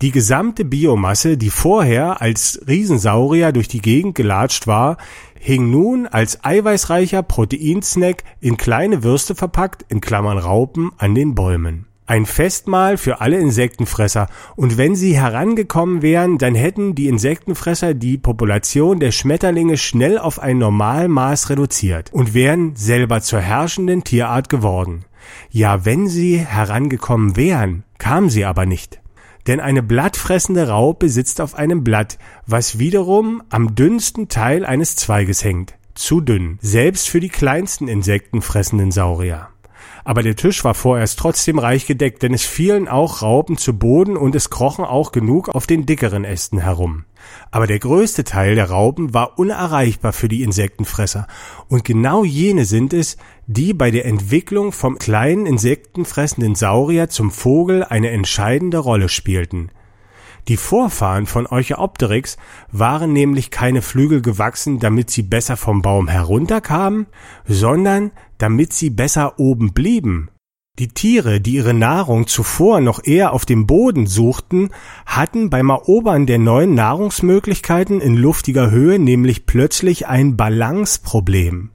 Die 0.02 0.10
gesamte 0.10 0.64
Biomasse, 0.64 1.38
die 1.38 1.50
vorher 1.50 2.20
als 2.20 2.60
Riesensaurier 2.66 3.52
durch 3.52 3.68
die 3.68 3.80
Gegend 3.80 4.16
gelatscht 4.16 4.66
war, 4.66 4.96
hing 5.38 5.70
nun 5.70 6.08
als 6.08 6.44
eiweißreicher 6.44 7.22
Proteinsnack 7.22 8.24
in 8.40 8.56
kleine 8.56 9.04
Würste 9.04 9.36
verpackt, 9.36 9.84
in 9.88 10.00
Klammern 10.00 10.38
Raupen, 10.38 10.90
an 10.98 11.14
den 11.14 11.36
Bäumen. 11.36 11.86
Ein 12.12 12.26
Festmahl 12.26 12.98
für 12.98 13.22
alle 13.22 13.38
Insektenfresser, 13.38 14.26
und 14.54 14.76
wenn 14.76 14.94
sie 14.94 15.16
herangekommen 15.16 16.02
wären, 16.02 16.36
dann 16.36 16.54
hätten 16.54 16.94
die 16.94 17.08
Insektenfresser 17.08 17.94
die 17.94 18.18
Population 18.18 19.00
der 19.00 19.12
Schmetterlinge 19.12 19.78
schnell 19.78 20.18
auf 20.18 20.38
ein 20.38 20.58
Normalmaß 20.58 21.48
reduziert 21.48 22.12
und 22.12 22.34
wären 22.34 22.76
selber 22.76 23.22
zur 23.22 23.40
herrschenden 23.40 24.04
Tierart 24.04 24.50
geworden. 24.50 25.06
Ja, 25.48 25.86
wenn 25.86 26.06
sie 26.06 26.36
herangekommen 26.36 27.34
wären, 27.36 27.84
kamen 27.96 28.28
sie 28.28 28.44
aber 28.44 28.66
nicht. 28.66 29.00
Denn 29.46 29.58
eine 29.58 29.82
blattfressende 29.82 30.68
Raupe 30.68 31.08
sitzt 31.08 31.40
auf 31.40 31.54
einem 31.54 31.82
Blatt, 31.82 32.18
was 32.46 32.78
wiederum 32.78 33.42
am 33.48 33.74
dünnsten 33.74 34.28
Teil 34.28 34.66
eines 34.66 34.96
Zweiges 34.96 35.44
hängt. 35.44 35.78
Zu 35.94 36.20
dünn, 36.20 36.58
selbst 36.60 37.08
für 37.08 37.20
die 37.20 37.30
kleinsten 37.30 37.88
insektenfressenden 37.88 38.90
Saurier. 38.90 39.51
Aber 40.04 40.22
der 40.22 40.36
Tisch 40.36 40.64
war 40.64 40.74
vorerst 40.74 41.18
trotzdem 41.18 41.58
reich 41.58 41.86
gedeckt, 41.86 42.22
denn 42.22 42.34
es 42.34 42.44
fielen 42.44 42.88
auch 42.88 43.22
Raupen 43.22 43.56
zu 43.56 43.78
Boden 43.78 44.16
und 44.16 44.34
es 44.34 44.50
krochen 44.50 44.84
auch 44.84 45.12
genug 45.12 45.48
auf 45.48 45.66
den 45.66 45.86
dickeren 45.86 46.24
Ästen 46.24 46.58
herum. 46.58 47.04
Aber 47.50 47.66
der 47.66 47.78
größte 47.78 48.24
Teil 48.24 48.56
der 48.56 48.70
Raupen 48.70 49.14
war 49.14 49.38
unerreichbar 49.38 50.12
für 50.12 50.28
die 50.28 50.42
Insektenfresser. 50.42 51.26
Und 51.68 51.84
genau 51.84 52.24
jene 52.24 52.64
sind 52.64 52.92
es, 52.92 53.16
die 53.46 53.74
bei 53.74 53.90
der 53.90 54.06
Entwicklung 54.06 54.72
vom 54.72 54.98
kleinen 54.98 55.46
insektenfressenden 55.46 56.54
Saurier 56.54 57.08
zum 57.08 57.30
Vogel 57.30 57.84
eine 57.84 58.10
entscheidende 58.10 58.78
Rolle 58.78 59.08
spielten. 59.08 59.70
Die 60.48 60.56
Vorfahren 60.56 61.26
von 61.26 61.46
Euchaopteryx 61.46 62.36
waren 62.72 63.12
nämlich 63.12 63.52
keine 63.52 63.80
Flügel 63.80 64.22
gewachsen, 64.22 64.80
damit 64.80 65.08
sie 65.08 65.22
besser 65.22 65.56
vom 65.56 65.82
Baum 65.82 66.08
herunterkamen, 66.08 67.06
sondern 67.46 68.10
damit 68.42 68.72
sie 68.72 68.90
besser 68.90 69.38
oben 69.38 69.72
blieben. 69.72 70.28
Die 70.78 70.88
Tiere, 70.88 71.40
die 71.40 71.52
ihre 71.52 71.74
Nahrung 71.74 72.26
zuvor 72.26 72.80
noch 72.80 73.04
eher 73.04 73.34
auf 73.34 73.46
dem 73.46 73.66
Boden 73.66 74.06
suchten, 74.06 74.70
hatten 75.06 75.48
beim 75.48 75.70
Erobern 75.70 76.26
der 76.26 76.38
neuen 76.38 76.74
Nahrungsmöglichkeiten 76.74 78.00
in 78.00 78.16
luftiger 78.16 78.70
Höhe 78.70 78.98
nämlich 78.98 79.46
plötzlich 79.46 80.08
ein 80.08 80.36
Balanceproblem. 80.36 81.70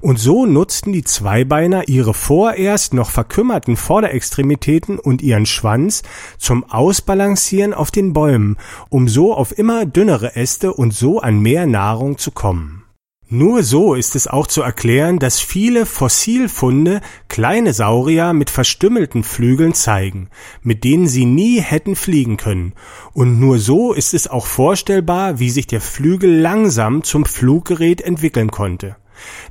Und 0.00 0.18
so 0.18 0.46
nutzten 0.46 0.92
die 0.92 1.04
Zweibeiner 1.04 1.86
ihre 1.88 2.14
vorerst 2.14 2.92
noch 2.92 3.10
verkümmerten 3.10 3.76
Vorderextremitäten 3.76 4.98
und 4.98 5.22
ihren 5.22 5.46
Schwanz 5.46 6.02
zum 6.38 6.64
Ausbalancieren 6.64 7.72
auf 7.72 7.92
den 7.92 8.12
Bäumen, 8.12 8.56
um 8.88 9.06
so 9.06 9.32
auf 9.32 9.56
immer 9.56 9.86
dünnere 9.86 10.34
Äste 10.34 10.72
und 10.72 10.92
so 10.92 11.20
an 11.20 11.38
mehr 11.38 11.66
Nahrung 11.66 12.18
zu 12.18 12.32
kommen. 12.32 12.82
Nur 13.32 13.62
so 13.62 13.94
ist 13.94 14.16
es 14.16 14.26
auch 14.26 14.48
zu 14.48 14.60
erklären, 14.60 15.20
dass 15.20 15.38
viele 15.38 15.86
Fossilfunde 15.86 17.00
kleine 17.28 17.72
Saurier 17.72 18.32
mit 18.32 18.50
verstümmelten 18.50 19.22
Flügeln 19.22 19.72
zeigen, 19.72 20.30
mit 20.64 20.82
denen 20.82 21.06
sie 21.06 21.26
nie 21.26 21.60
hätten 21.60 21.94
fliegen 21.94 22.38
können. 22.38 22.72
Und 23.12 23.38
nur 23.38 23.60
so 23.60 23.92
ist 23.92 24.14
es 24.14 24.26
auch 24.26 24.46
vorstellbar, 24.46 25.38
wie 25.38 25.50
sich 25.50 25.68
der 25.68 25.80
Flügel 25.80 26.40
langsam 26.40 27.04
zum 27.04 27.24
Fluggerät 27.24 28.00
entwickeln 28.00 28.50
konnte. 28.50 28.96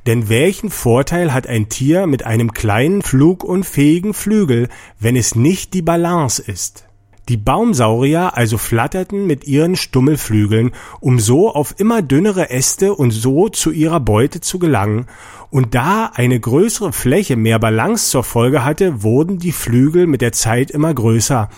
Denn 0.06 0.28
welchen 0.28 0.68
Vorteil 0.68 1.32
hat 1.32 1.46
ein 1.46 1.70
Tier 1.70 2.06
mit 2.06 2.26
einem 2.26 2.52
kleinen 2.52 3.00
flugunfähigen 3.00 4.12
Flügel, 4.12 4.68
wenn 4.98 5.16
es 5.16 5.34
nicht 5.34 5.72
die 5.72 5.80
Balance 5.80 6.42
ist? 6.42 6.89
Die 7.30 7.36
Baumsaurier 7.36 8.36
also 8.36 8.58
flatterten 8.58 9.24
mit 9.24 9.46
ihren 9.46 9.76
Stummelflügeln, 9.76 10.72
um 10.98 11.20
so 11.20 11.54
auf 11.54 11.76
immer 11.78 12.02
dünnere 12.02 12.50
Äste 12.50 12.92
und 12.92 13.12
so 13.12 13.48
zu 13.48 13.70
ihrer 13.70 14.00
Beute 14.00 14.40
zu 14.40 14.58
gelangen, 14.58 15.06
und 15.48 15.76
da 15.76 16.10
eine 16.12 16.40
größere 16.40 16.92
Fläche 16.92 17.36
mehr 17.36 17.60
Balance 17.60 18.10
zur 18.10 18.24
Folge 18.24 18.64
hatte, 18.64 19.04
wurden 19.04 19.38
die 19.38 19.52
Flügel 19.52 20.08
mit 20.08 20.22
der 20.22 20.32
Zeit 20.32 20.72
immer 20.72 20.92
größer, 20.92 21.50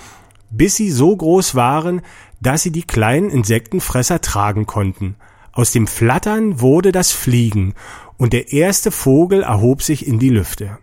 bis 0.50 0.76
sie 0.76 0.90
so 0.90 1.16
groß 1.16 1.54
waren, 1.54 2.02
dass 2.42 2.62
sie 2.62 2.70
die 2.70 2.82
kleinen 2.82 3.30
Insektenfresser 3.30 4.20
tragen 4.20 4.66
konnten. 4.66 5.16
Aus 5.52 5.72
dem 5.72 5.86
Flattern 5.86 6.60
wurde 6.60 6.92
das 6.92 7.12
Fliegen, 7.12 7.72
und 8.18 8.34
der 8.34 8.52
erste 8.52 8.90
Vogel 8.90 9.42
erhob 9.42 9.80
sich 9.80 10.06
in 10.06 10.18
die 10.18 10.28
Lüfte. 10.28 10.76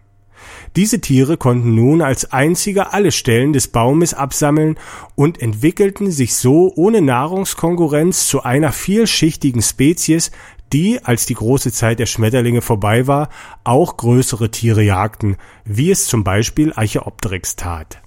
Diese 0.75 1.01
Tiere 1.01 1.37
konnten 1.37 1.73
nun 1.73 2.01
als 2.01 2.31
einzige 2.31 2.93
alle 2.93 3.11
Stellen 3.11 3.53
des 3.53 3.67
Baumes 3.69 4.13
absammeln 4.13 4.77
und 5.15 5.41
entwickelten 5.41 6.11
sich 6.11 6.35
so 6.35 6.71
ohne 6.75 7.01
Nahrungskonkurrenz 7.01 8.27
zu 8.27 8.43
einer 8.43 8.71
vielschichtigen 8.71 9.61
Spezies, 9.61 10.31
die, 10.71 11.03
als 11.03 11.25
die 11.25 11.33
große 11.33 11.71
Zeit 11.71 11.99
der 11.99 12.05
Schmetterlinge 12.05 12.61
vorbei 12.61 13.07
war, 13.07 13.29
auch 13.63 13.97
größere 13.97 14.51
Tiere 14.51 14.83
jagten, 14.83 15.37
wie 15.65 15.89
es 15.89 16.05
zum 16.05 16.23
Beispiel 16.23 16.71
Archaeopteryx 16.73 17.55
tat. 17.55 18.01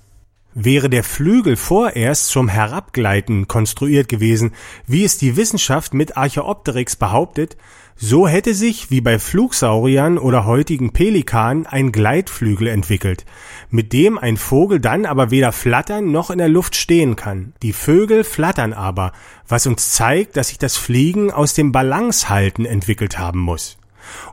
Wäre 0.54 0.90
der 0.90 1.02
Flügel 1.02 1.56
vorerst 1.56 2.28
zum 2.28 2.46
Herabgleiten 2.48 3.48
konstruiert 3.48 4.08
gewesen, 4.08 4.52
wie 4.86 5.02
es 5.02 5.16
die 5.16 5.36
Wissenschaft 5.36 5.94
mit 5.94 6.16
Archaeopteryx 6.16 6.96
behauptet, 6.96 7.56
so 8.04 8.26
hätte 8.26 8.52
sich, 8.52 8.90
wie 8.90 9.00
bei 9.00 9.20
Flugsauriern 9.20 10.18
oder 10.18 10.44
heutigen 10.44 10.92
Pelikanen, 10.92 11.66
ein 11.66 11.92
Gleitflügel 11.92 12.66
entwickelt, 12.66 13.24
mit 13.70 13.92
dem 13.92 14.18
ein 14.18 14.36
Vogel 14.36 14.80
dann 14.80 15.06
aber 15.06 15.30
weder 15.30 15.52
flattern 15.52 16.10
noch 16.10 16.32
in 16.32 16.38
der 16.38 16.48
Luft 16.48 16.74
stehen 16.74 17.14
kann. 17.14 17.52
Die 17.62 17.72
Vögel 17.72 18.24
flattern 18.24 18.72
aber, 18.72 19.12
was 19.46 19.68
uns 19.68 19.92
zeigt, 19.92 20.36
dass 20.36 20.48
sich 20.48 20.58
das 20.58 20.76
Fliegen 20.76 21.30
aus 21.30 21.54
dem 21.54 21.70
Balancehalten 21.70 22.66
entwickelt 22.66 23.20
haben 23.20 23.38
muss. 23.38 23.78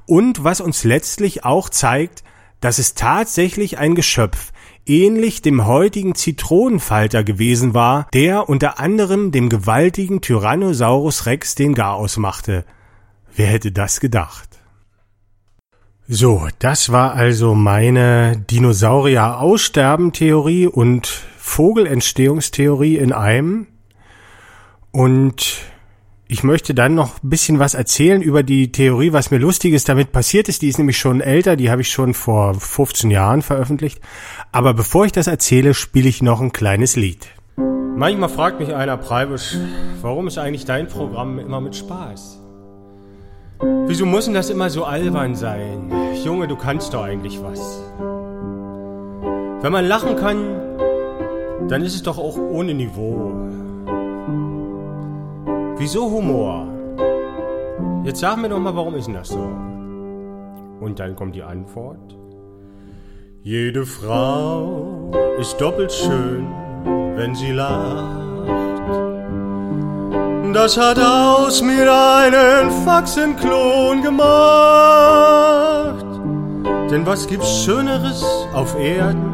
Und 0.07 0.43
was 0.43 0.61
uns 0.61 0.83
letztlich 0.83 1.45
auch 1.45 1.69
zeigt, 1.69 2.23
dass 2.61 2.79
es 2.79 2.95
tatsächlich 2.95 3.77
ein 3.77 3.93
Geschöpf, 3.93 4.51
ähnlich 4.87 5.43
dem 5.43 5.67
heutigen 5.67 6.15
Zitronenfalter 6.15 7.23
gewesen 7.23 7.75
war, 7.75 8.07
der 8.15 8.49
unter 8.49 8.79
anderem 8.79 9.31
dem 9.31 9.47
gewaltigen 9.47 10.21
Tyrannosaurus 10.21 11.27
Rex 11.27 11.53
den 11.53 11.75
Garaus 11.75 12.17
machte. 12.17 12.65
Wer 13.39 13.47
hätte 13.47 13.71
das 13.71 14.01
gedacht? 14.01 14.49
So, 16.09 16.49
das 16.59 16.91
war 16.91 17.13
also 17.13 17.55
meine 17.55 18.43
Dinosaurier-Aussterben-Theorie 18.51 20.67
und 20.67 21.07
Vogelentstehungstheorie 21.37 22.97
in 22.97 23.13
einem. 23.13 23.67
Und 24.91 25.61
ich 26.27 26.43
möchte 26.43 26.73
dann 26.73 26.95
noch 26.95 27.23
ein 27.23 27.29
bisschen 27.29 27.59
was 27.59 27.75
erzählen 27.75 28.21
über 28.21 28.43
die 28.43 28.73
Theorie, 28.73 29.13
was 29.13 29.31
mir 29.31 29.37
lustiges 29.37 29.85
damit 29.85 30.11
passiert 30.11 30.49
ist. 30.49 30.61
Die 30.61 30.67
ist 30.67 30.77
nämlich 30.77 30.97
schon 30.97 31.21
älter, 31.21 31.55
die 31.55 31.71
habe 31.71 31.81
ich 31.81 31.91
schon 31.91 32.13
vor 32.13 32.55
15 32.55 33.09
Jahren 33.09 33.41
veröffentlicht. 33.41 34.01
Aber 34.51 34.73
bevor 34.73 35.05
ich 35.05 35.13
das 35.13 35.27
erzähle, 35.27 35.73
spiele 35.73 36.09
ich 36.09 36.21
noch 36.21 36.41
ein 36.41 36.51
kleines 36.51 36.97
Lied. 36.97 37.29
Manchmal 37.95 38.27
fragt 38.27 38.59
mich 38.59 38.75
einer, 38.75 38.97
Preibisch, 38.97 39.55
warum 40.01 40.27
ist 40.27 40.37
eigentlich 40.37 40.65
dein 40.65 40.89
Programm 40.89 41.39
immer 41.39 41.61
mit 41.61 41.77
Spaß? 41.77 42.38
Wieso 43.59 44.05
muss 44.05 44.25
denn 44.25 44.33
das 44.33 44.49
immer 44.49 44.69
so 44.69 44.85
albern 44.85 45.35
sein? 45.35 45.91
Junge, 46.23 46.47
du 46.47 46.55
kannst 46.55 46.93
doch 46.93 47.03
eigentlich 47.03 47.41
was. 47.43 47.83
Wenn 49.61 49.71
man 49.71 49.85
lachen 49.85 50.15
kann, 50.15 51.67
dann 51.67 51.81
ist 51.83 51.95
es 51.95 52.03
doch 52.03 52.17
auch 52.17 52.37
ohne 52.37 52.73
Niveau. 52.73 53.31
Wieso 55.77 56.09
Humor? 56.09 56.67
Jetzt 58.05 58.21
sag 58.21 58.37
mir 58.37 58.49
doch 58.49 58.59
mal, 58.59 58.75
warum 58.75 58.95
ist 58.95 59.07
denn 59.07 59.15
das 59.15 59.29
so? 59.29 59.49
Und 60.79 60.99
dann 60.99 61.15
kommt 61.15 61.35
die 61.35 61.43
Antwort. 61.43 62.15
Jede 63.43 63.85
Frau 63.85 65.11
ist 65.37 65.59
doppelt 65.59 65.91
schön, 65.91 66.47
wenn 67.15 67.35
sie 67.35 67.51
lacht. 67.51 68.28
Das 70.53 70.77
hat 70.77 70.99
aus 70.99 71.61
mir 71.61 71.91
einen 71.91 72.71
Faxenklon 72.85 74.01
gemacht. 74.01 74.29
Denn 76.89 77.05
was 77.05 77.27
gibt's 77.27 77.63
Schöneres 77.63 78.23
auf 78.53 78.75
Erden 78.79 79.29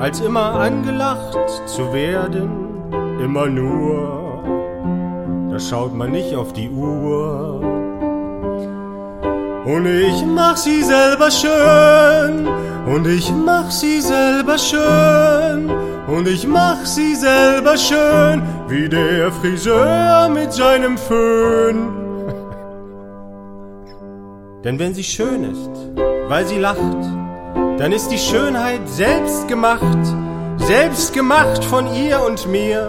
als 0.00 0.20
immer 0.20 0.54
angelacht 0.54 1.38
zu 1.66 1.92
werden, 1.92 2.50
immer 3.22 3.46
nur, 3.46 4.42
da 5.50 5.58
schaut 5.60 5.94
man 5.94 6.10
nicht 6.10 6.34
auf 6.34 6.52
die 6.52 6.68
Uhr. 6.68 7.60
Und 9.64 9.86
ich 9.86 10.24
mach 10.26 10.56
sie 10.56 10.82
selber 10.82 11.30
schön, 11.30 12.48
und 12.92 13.06
ich 13.06 13.32
mach 13.32 13.70
sie 13.70 14.00
selber 14.00 14.58
schön, 14.58 15.70
und 16.06 16.28
ich 16.28 16.46
mach 16.46 16.84
sie 16.84 17.14
selber 17.14 17.76
schön, 17.76 18.42
wie 18.68 18.88
der 18.88 19.30
Friseur 19.32 20.28
mit 20.28 20.52
seinem 20.52 20.98
Föhn. 20.98 21.88
Denn 24.64 24.78
wenn 24.78 24.94
sie 24.94 25.04
schön 25.04 25.44
ist, 25.44 25.70
weil 26.28 26.46
sie 26.46 26.58
lacht, 26.58 26.78
dann 27.78 27.92
ist 27.92 28.08
die 28.08 28.18
Schönheit 28.18 28.88
selbst 28.88 29.48
gemacht, 29.48 30.04
selbst 30.58 31.12
gemacht 31.12 31.64
von 31.64 31.92
ihr 31.94 32.20
und 32.22 32.46
mir. 32.48 32.88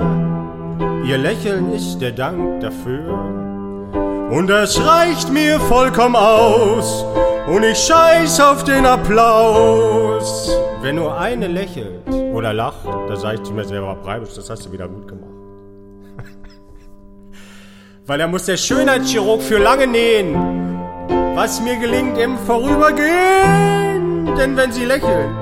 Ihr 1.05 1.17
Lächeln 1.17 1.73
ist 1.73 1.99
der 1.99 2.11
Dank 2.11 2.61
dafür. 2.61 3.33
Und 4.31 4.47
das 4.47 4.79
reicht 4.83 5.31
mir 5.31 5.59
vollkommen 5.59 6.15
aus. 6.15 7.05
Und 7.47 7.63
ich 7.63 7.77
scheiß 7.77 8.39
auf 8.39 8.63
den 8.63 8.85
Applaus. 8.85 10.02
Wenn 10.81 10.95
nur 10.95 11.17
eine 11.17 11.47
lächelt 11.47 12.07
oder 12.33 12.53
lacht, 12.53 12.85
da 12.85 13.15
sag 13.15 13.35
ich 13.35 13.43
zu 13.43 13.53
mir 13.53 13.65
selber, 13.65 13.95
Breibisch, 13.95 14.33
das 14.35 14.49
hast 14.49 14.65
du 14.65 14.71
wieder 14.71 14.87
gut 14.87 15.07
gemacht. 15.07 15.29
Weil 18.05 18.19
er 18.19 18.27
muss 18.27 18.45
der 18.45 18.57
Schönheitschirurg 18.57 19.41
für 19.41 19.57
lange 19.57 19.87
nähen, 19.87 20.35
was 21.35 21.61
mir 21.61 21.77
gelingt 21.77 22.17
im 22.17 22.37
Vorübergehen. 22.37 24.35
Denn 24.37 24.57
wenn 24.57 24.71
sie 24.71 24.85
lächelt, 24.85 25.41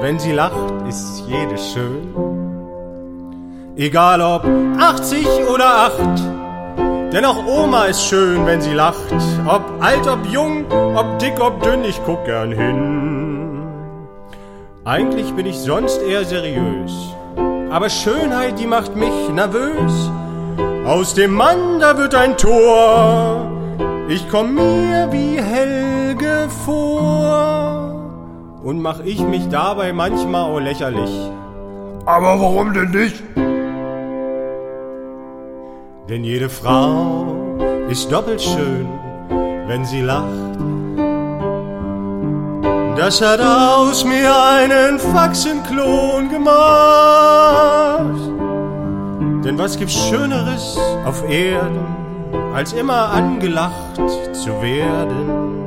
wenn 0.00 0.18
sie 0.18 0.32
lacht, 0.32 0.88
ist 0.88 1.24
jede 1.26 1.58
schön. 1.58 2.14
Egal 3.76 4.20
ob 4.20 4.44
80 4.78 5.26
oder 5.52 5.76
8 5.86 6.44
denn 7.14 7.24
auch 7.26 7.46
Oma 7.46 7.84
ist 7.84 8.04
schön, 8.04 8.44
wenn 8.44 8.60
sie 8.60 8.72
lacht. 8.72 9.14
Ob 9.46 9.62
alt, 9.80 10.04
ob 10.08 10.26
jung, 10.32 10.64
ob 10.96 11.16
dick, 11.20 11.38
ob 11.38 11.62
dünn, 11.62 11.84
ich 11.84 12.00
guck 12.04 12.24
gern 12.24 12.50
hin. 12.50 13.23
Eigentlich 14.86 15.32
bin 15.32 15.46
ich 15.46 15.56
sonst 15.56 16.02
eher 16.02 16.26
seriös. 16.26 16.92
Aber 17.70 17.88
Schönheit, 17.88 18.58
die 18.58 18.66
macht 18.66 18.94
mich 18.94 19.30
nervös. 19.32 20.10
Aus 20.84 21.14
dem 21.14 21.32
Mann, 21.32 21.80
da 21.80 21.96
wird 21.96 22.14
ein 22.14 22.36
Tor. 22.36 23.50
Ich 24.08 24.28
komm 24.28 24.56
mir 24.56 25.08
wie 25.10 25.40
Helge 25.40 26.48
vor. 26.66 27.94
Und 28.62 28.82
mach 28.82 29.00
ich 29.04 29.20
mich 29.20 29.48
dabei 29.48 29.94
manchmal 29.94 30.52
auch 30.52 30.60
lächerlich. 30.60 31.30
Aber 32.04 32.38
warum 32.38 32.74
denn 32.74 32.90
nicht? 32.90 33.22
Denn 36.10 36.24
jede 36.24 36.50
Frau 36.50 37.24
ist 37.88 38.12
doppelt 38.12 38.42
schön, 38.42 38.86
wenn 39.66 39.86
sie 39.86 40.02
lacht. 40.02 40.73
Das 43.04 43.20
hat 43.20 43.38
aus 43.38 44.02
mir 44.02 44.34
einen 44.34 44.98
Faxenklon 44.98 46.30
gemacht. 46.30 46.56
Denn 49.44 49.58
was 49.58 49.76
gibt's 49.78 50.08
Schöneres 50.08 50.78
auf 51.04 51.22
Erden, 51.28 51.84
als 52.54 52.72
immer 52.72 53.10
angelacht 53.10 53.96
zu 54.32 54.62
werden? 54.62 55.63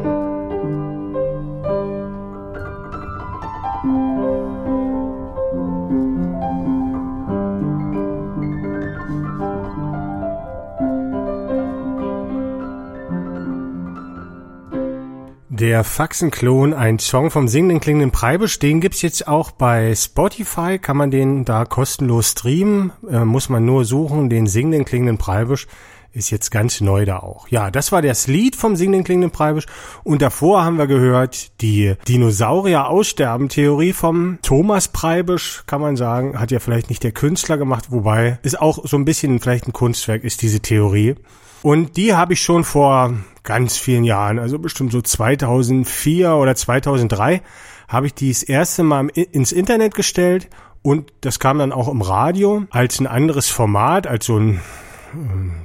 Der 15.60 15.84
Faxenklon, 15.84 16.76
ein 16.76 17.00
Song 17.00 17.32
vom 17.32 17.48
singenden 17.48 17.80
klingenden 17.80 18.12
Preibisch, 18.12 18.60
den 18.60 18.80
gibt's 18.80 19.02
jetzt 19.02 19.28
auch 19.28 19.50
bei 19.50 19.96
Spotify, 19.96 20.78
kann 20.78 20.98
man 20.98 21.10
den 21.10 21.46
da 21.46 21.66
kostenlos 21.66 22.30
streamen, 22.30 22.92
äh, 23.10 23.26
muss 23.26 23.50
man 23.50 23.66
nur 23.66 23.84
suchen, 23.84 24.30
den 24.30 24.46
singenden 24.46 24.86
klingenden 24.86 25.18
Preibisch. 25.18 25.66
Ist 26.14 26.30
jetzt 26.30 26.52
ganz 26.52 26.80
neu 26.80 27.06
da 27.06 27.18
auch. 27.18 27.48
Ja, 27.48 27.72
das 27.72 27.92
war 27.92 28.04
das 28.04 28.28
Lied 28.28 28.56
vom 28.56 28.76
singenden 28.76 29.04
klingenden 29.04 29.32
Preibisch. 29.32 29.66
Und 30.04 30.22
davor 30.22 30.64
haben 30.64 30.78
wir 30.78 30.86
gehört 30.86 31.60
die 31.62 31.96
Dinosaurier-Aussterben-Theorie 32.08 33.94
vom 33.94 34.38
Thomas 34.44 34.90
Preibisch, 34.90 35.64
kann 35.66 35.82
man 35.82 35.96
sagen, 35.96 36.40
hat 36.40 36.52
ja 36.52 36.60
vielleicht 36.60 36.90
nicht 36.90 37.04
der 37.04 37.14
Künstler 37.14 37.58
gemacht, 37.58 37.86
wobei 37.90 38.38
ist 38.44 38.62
auch 38.62 38.86
so 38.86 38.96
ein 38.96 39.06
bisschen 39.06 39.40
vielleicht 39.40 39.68
ein 39.68 39.74
Kunstwerk 39.74 40.24
ist 40.24 40.44
diese 40.44 40.60
Theorie. 40.60 41.16
Und 41.64 41.98
die 41.98 42.14
habe 42.14 42.34
ich 42.34 42.42
schon 42.42 42.64
vor 42.64 43.14
ganz 43.44 43.78
vielen 43.78 44.04
Jahren, 44.04 44.40
also 44.40 44.60
bestimmt 44.60 44.92
so 44.92 45.02
2004 45.02 46.34
oder 46.34 46.56
2003, 46.56 47.42
habe 47.88 48.06
ich 48.06 48.14
die 48.14 48.30
das 48.30 48.44
erste 48.44 48.84
Mal 48.84 49.08
ins 49.10 49.52
Internet 49.52 49.96
gestellt. 49.96 50.50
Und 50.82 51.12
das 51.22 51.40
kam 51.40 51.58
dann 51.58 51.72
auch 51.72 51.88
im 51.88 52.02
Radio 52.02 52.66
als 52.70 53.00
ein 53.00 53.08
anderes 53.08 53.50
Format, 53.50 54.08
als 54.08 54.26
so 54.26 54.38
ein 54.38 54.62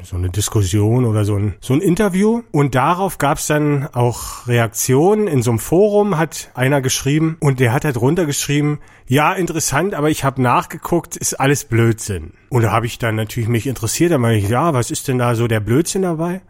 so 0.03 0.17
eine 0.17 0.31
Diskussion 0.31 1.05
oder 1.05 1.25
so 1.25 1.37
ein, 1.37 1.55
so 1.61 1.75
ein 1.75 1.81
Interview. 1.81 2.43
Und 2.51 2.75
darauf 2.75 3.19
gab 3.19 3.39
es 3.39 3.47
dann 3.47 3.89
auch 3.93 4.47
Reaktionen. 4.47 5.27
In 5.27 5.43
so 5.43 5.51
einem 5.51 5.59
Forum 5.59 6.19
hat 6.19 6.51
einer 6.55 6.81
geschrieben 6.81 7.37
und 7.41 7.61
der 7.61 7.73
hat 7.73 7.85
da 7.85 7.93
drunter 7.93 8.27
geschrieben, 8.27 8.81
ja, 9.07 9.33
interessant, 9.33 9.95
aber 9.95 10.11
ich 10.11 10.25
habe 10.25 10.41
nachgeguckt, 10.41 11.17
ist 11.17 11.35
alles 11.35 11.65
Blödsinn. 11.65 12.33
Und 12.49 12.63
da 12.63 12.73
habe 12.73 12.87
ich 12.87 12.99
dann 12.99 13.17
natürlich 13.17 13.49
mich 13.49 13.67
interessiert, 13.67 14.13
da 14.13 14.19
meine 14.19 14.39
ich, 14.39 14.49
ja, 14.49 14.75
was 14.75 14.91
ist 14.91 15.09
denn 15.09 15.19
da 15.19 15.35
so 15.35 15.49
der 15.49 15.61
Blödsinn 15.61 16.03
dabei? 16.03 16.41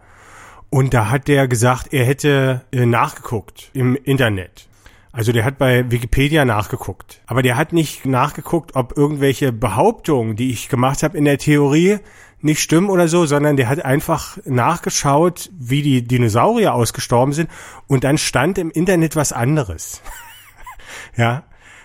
Und 0.70 0.94
da 0.94 1.10
hat 1.10 1.28
der 1.28 1.48
gesagt, 1.48 1.92
er 1.92 2.04
hätte 2.04 2.62
äh, 2.72 2.86
nachgeguckt 2.86 3.70
im 3.74 3.94
Internet. 3.94 4.68
Also 5.12 5.30
der 5.32 5.44
hat 5.44 5.58
bei 5.58 5.90
Wikipedia 5.90 6.46
nachgeguckt. 6.46 7.20
Aber 7.26 7.42
der 7.42 7.58
hat 7.58 7.74
nicht 7.74 8.06
nachgeguckt, 8.06 8.74
ob 8.74 8.96
irgendwelche 8.96 9.52
Behauptungen, 9.52 10.36
die 10.36 10.50
ich 10.50 10.70
gemacht 10.70 11.02
habe 11.02 11.18
in 11.18 11.26
der 11.26 11.36
Theorie, 11.36 11.98
nicht 12.44 12.60
stimmen 12.60 12.90
oder 12.90 13.08
so, 13.08 13.26
sondern 13.26 13.56
der 13.56 13.68
hat 13.68 13.84
einfach 13.84 14.38
nachgeschaut, 14.44 15.50
wie 15.58 15.82
die 15.82 16.02
Dinosaurier 16.02 16.74
ausgestorben 16.74 17.32
sind 17.32 17.50
und 17.86 18.04
dann 18.04 18.18
stand 18.18 18.58
im 18.58 18.70
Internet 18.70 19.16
was 19.16 19.32
anderes. 19.32 20.02
ja. 21.16 21.44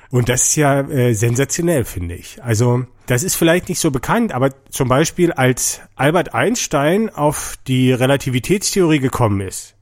Und 0.10 0.30
das 0.30 0.44
ist 0.44 0.56
ja 0.56 0.82
äh, 0.82 1.14
sensationell, 1.14 1.84
finde 1.84 2.16
ich. 2.16 2.42
Also 2.42 2.86
das 3.08 3.24
ist 3.24 3.36
vielleicht 3.36 3.68
nicht 3.68 3.80
so 3.80 3.92
bekannt, 3.92 4.32
aber 4.32 4.52
zum 4.70 4.88
Beispiel 4.88 5.34
als 5.34 5.82
Albert 5.96 6.34
Einstein 6.34 7.10
auf 7.10 7.58
die 7.68 7.92
Relativitätstheorie 7.92 9.00
gekommen 9.00 9.42
ist, 9.42 9.76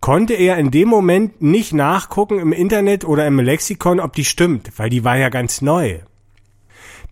konnte 0.00 0.34
er 0.34 0.56
in 0.58 0.70
dem 0.70 0.88
Moment 0.88 1.42
nicht 1.42 1.72
nachgucken 1.72 2.38
im 2.38 2.52
Internet 2.52 3.04
oder 3.04 3.26
im 3.26 3.40
Lexikon, 3.40 3.98
ob 3.98 4.12
die 4.12 4.24
stimmt, 4.24 4.70
weil 4.76 4.88
die 4.88 5.02
war 5.04 5.16
ja 5.16 5.30
ganz 5.30 5.62
neu. 5.62 5.98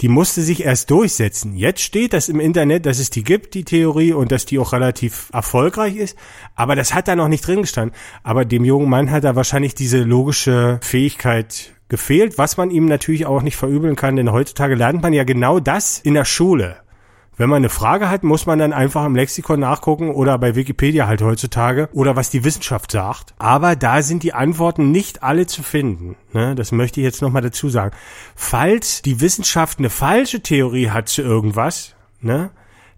Die 0.01 0.09
musste 0.09 0.43
sich 0.43 0.65
erst 0.65 0.91
durchsetzen. 0.91 1.55
Jetzt 1.55 1.81
steht 1.81 2.13
das 2.13 2.29
im 2.29 2.41
Internet, 2.41 2.87
dass 2.87 2.99
es 2.99 3.11
die 3.11 3.23
gibt, 3.23 3.55
die 3.55 3.65
Theorie, 3.65 4.13
und 4.13 4.33
dass 4.33 4.47
die 4.47 4.59
auch 4.59 4.73
relativ 4.73 5.31
erfolgreich 5.33 5.97
ist. 5.97 6.17
Aber 6.55 6.77
das 6.77 6.95
hat 6.95 7.09
da 7.09 7.17
noch 7.17 7.29
nicht 7.29 7.47
drin 7.47 7.63
gestanden. 7.63 7.97
Aber 8.23 8.45
dem 8.45 8.65
jungen 8.65 8.89
Mann 8.89 9.11
hat 9.11 9.25
da 9.25 9.37
wahrscheinlich 9.37 9.75
diese 9.75 10.03
logische 10.03 10.79
Fähigkeit 10.83 11.75
gefehlt, 11.89 12.39
was 12.39 12.57
man 12.57 12.71
ihm 12.71 12.87
natürlich 12.87 13.27
auch 13.27 13.43
nicht 13.43 13.57
verübeln 13.57 13.95
kann, 13.95 14.17
denn 14.17 14.33
heutzutage 14.33 14.75
lernt 14.75 15.03
man 15.03 15.13
ja 15.13 15.25
genau 15.25 15.61
das 15.61 15.99
in 15.99 16.15
der 16.15 16.25
Schule. 16.25 16.84
Wenn 17.37 17.49
man 17.49 17.59
eine 17.59 17.69
Frage 17.69 18.09
hat, 18.09 18.23
muss 18.23 18.47
man 18.47 18.59
dann 18.59 18.73
einfach 18.73 19.05
im 19.05 19.17
Lexikon 19.17 19.61
nachgucken 19.61 20.11
oder 20.11 20.39
bei 20.39 20.55
Wikipedia 20.55 21.07
halt 21.07 21.23
heutzutage 21.23 21.89
oder 21.93 22.15
was 22.15 22.31
die 22.31 22.45
Wissenschaft 22.45 22.93
sagt. 22.93 23.35
Aber 23.39 23.75
da 23.75 24.03
sind 24.03 24.23
die 24.23 24.35
Antworten 24.35 24.93
nicht 24.93 25.23
alle 25.23 25.47
zu 25.47 25.63
finden. 25.63 26.17
Ne? 26.33 26.55
Das 26.55 26.71
möchte 26.71 27.01
ich 27.01 27.05
jetzt 27.05 27.23
nochmal 27.23 27.43
dazu 27.43 27.69
sagen. 27.69 27.95
Falls 28.37 29.03
die 29.03 29.21
Wissenschaft 29.21 29.79
eine 29.79 29.91
falsche 29.91 30.41
Theorie 30.41 30.91
hat 30.91 31.09
zu 31.09 31.23
irgendwas, 31.23 31.95
ne, 32.21 32.51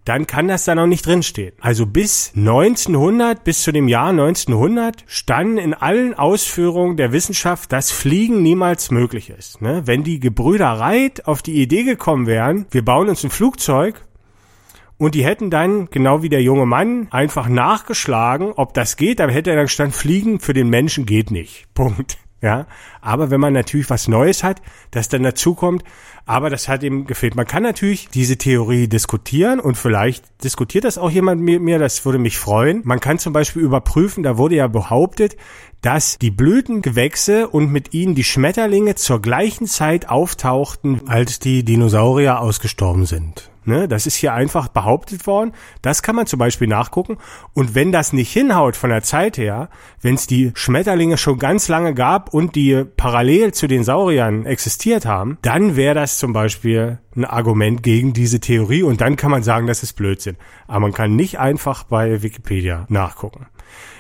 dann 0.07 0.27
kann 0.29 0.47
das 0.47 0.65
da 0.65 0.75
noch 0.75 0.87
nicht 0.87 1.05
drinstehen. 1.05 1.53
Also 1.61 1.85
bis 1.85 2.33
1900, 2.37 3.43
bis 3.43 3.63
zu 3.63 3.73
dem 3.73 3.89
Jahr 3.89 4.11
1900 4.11 5.03
standen 5.07 5.59
in 5.59 5.75
allen 5.75 6.15
Ausführungen 6.15 6.97
der 6.97 7.11
Wissenschaft, 7.13 7.73
dass 7.73 7.91
Fliegen 7.91 8.41
niemals 8.41 8.93
möglich 8.93 9.31
ist. 9.31 9.61
Ne? 9.61 9.83
Wenn 9.87 10.05
die 10.05 10.21
Gebrüder 10.21 10.69
Reit 10.69 11.27
auf 11.27 11.43
die 11.43 11.61
Idee 11.61 11.83
gekommen 11.83 12.27
wären, 12.27 12.67
wir 12.71 12.85
bauen 12.85 13.09
uns 13.09 13.25
ein 13.25 13.31
Flugzeug 13.31 14.07
und 14.99 15.15
die 15.15 15.25
hätten 15.25 15.51
dann, 15.51 15.89
genau 15.91 16.23
wie 16.23 16.29
der 16.29 16.43
junge 16.43 16.67
Mann, 16.67 17.09
einfach 17.11 17.49
nachgeschlagen, 17.49 18.53
ob 18.57 18.75
das 18.75 18.97
geht, 18.97 19.21
dann 19.21 19.31
hätte 19.31 19.51
er 19.51 19.57
dann 19.57 19.67
gestanden, 19.67 19.93
Fliegen 19.93 20.41
für 20.41 20.55
den 20.55 20.71
Menschen 20.71 21.07
geht 21.07 21.31
nicht. 21.31 21.67
Punkt. 21.75 22.19
Ja, 22.43 22.67
aber 23.01 23.31
wenn 23.31 23.41
man 23.41 23.55
natürlich 23.55 23.89
was 23.89 24.09
Neues 24.09 24.45
hat, 24.45 24.61
das 24.91 25.09
dann 25.09 25.23
dazukommt, 25.23 25.83
aber 26.27 26.51
das 26.51 26.69
hat 26.69 26.83
ihm 26.83 27.07
gefehlt. 27.07 27.35
Man 27.35 27.47
kann 27.47 27.63
natürlich 27.63 28.09
diese 28.11 28.37
Theorie 28.37 28.89
diskutieren 28.89 29.59
und 29.59 29.77
vielleicht 29.77 30.45
diskutiert 30.45 30.85
das 30.85 30.99
auch 30.99 31.11
jemand 31.11 31.41
mit 31.41 31.63
mir, 31.63 31.79
das 31.79 32.05
würde 32.05 32.19
mich 32.19 32.39
freuen. 32.39 32.83
Man 32.85 33.01
kann 33.01 33.19
zum 33.19 33.33
Beispiel 33.33 33.63
überprüfen, 33.63 34.23
da 34.23 34.37
wurde 34.37 34.57
ja 34.57 34.69
behauptet, 34.69 35.37
dass 35.87 36.19
die 36.19 36.33
Blütengewächse 36.33 37.47
und 37.47 37.71
mit 37.71 37.95
ihnen 37.95 38.17
die 38.17 38.25
Schmetterlinge 38.25 38.97
zur 38.97 39.23
gleichen 39.23 39.69
Zeit 39.69 40.09
auftauchten, 40.09 41.03
als 41.07 41.39
die 41.39 41.65
Dinosaurier 41.65 42.41
ausgestorben 42.41 43.07
sind. 43.07 43.53
Ne, 43.65 43.87
das 43.87 44.07
ist 44.07 44.17
hier 44.17 44.35
einfach 44.35 44.67
behauptet 44.67 45.29
worden. 45.29 45.53
Das 45.83 46.03
kann 46.03 46.17
man 46.17 46.27
zum 46.27 46.41
Beispiel 46.41 46.67
nachgucken. 46.67 47.19
Und 47.53 47.77
wenn 47.77 47.93
das 47.93 48.13
nicht 48.13 48.33
hinhaut 48.33 48.75
von 48.75 48.91
der 48.91 49.05
Zeit 49.05 49.39
her, 49.39 49.71
wenn 50.01 50.17
es 50.17 50.27
die 50.27 50.51
Schmetterlinge 50.55 51.19
schon 51.19 51.39
ganz 51.39 51.69
lange 51.69 51.95
gab 51.95 52.35
und 52.35 52.57
die 52.57 52.83
parallel 52.97 53.55
zu 53.55 53.69
den 53.69 53.85
Sauriern 53.85 54.45
existiert 54.45 55.07
haben, 55.07 55.39
dann 55.43 55.77
wäre 55.77 55.95
das 55.95 56.19
zum 56.19 56.33
Beispiel 56.33 56.99
ein 57.15 57.25
Argument 57.25 57.85
gegen 57.85 58.13
diese 58.13 58.41
Theorie 58.41 58.83
und 58.83 59.01
dann 59.01 59.15
kann 59.15 59.31
man 59.31 59.45
sagen, 59.45 59.69
das 59.69 59.85
ist 59.85 59.93
Blödsinn. 59.93 60.37
Aber 60.67 60.81
man 60.81 60.93
kann 60.93 61.15
nicht 61.15 61.39
einfach 61.39 61.85
bei 61.85 62.23
Wikipedia 62.23 62.87
nachgucken. 62.89 63.47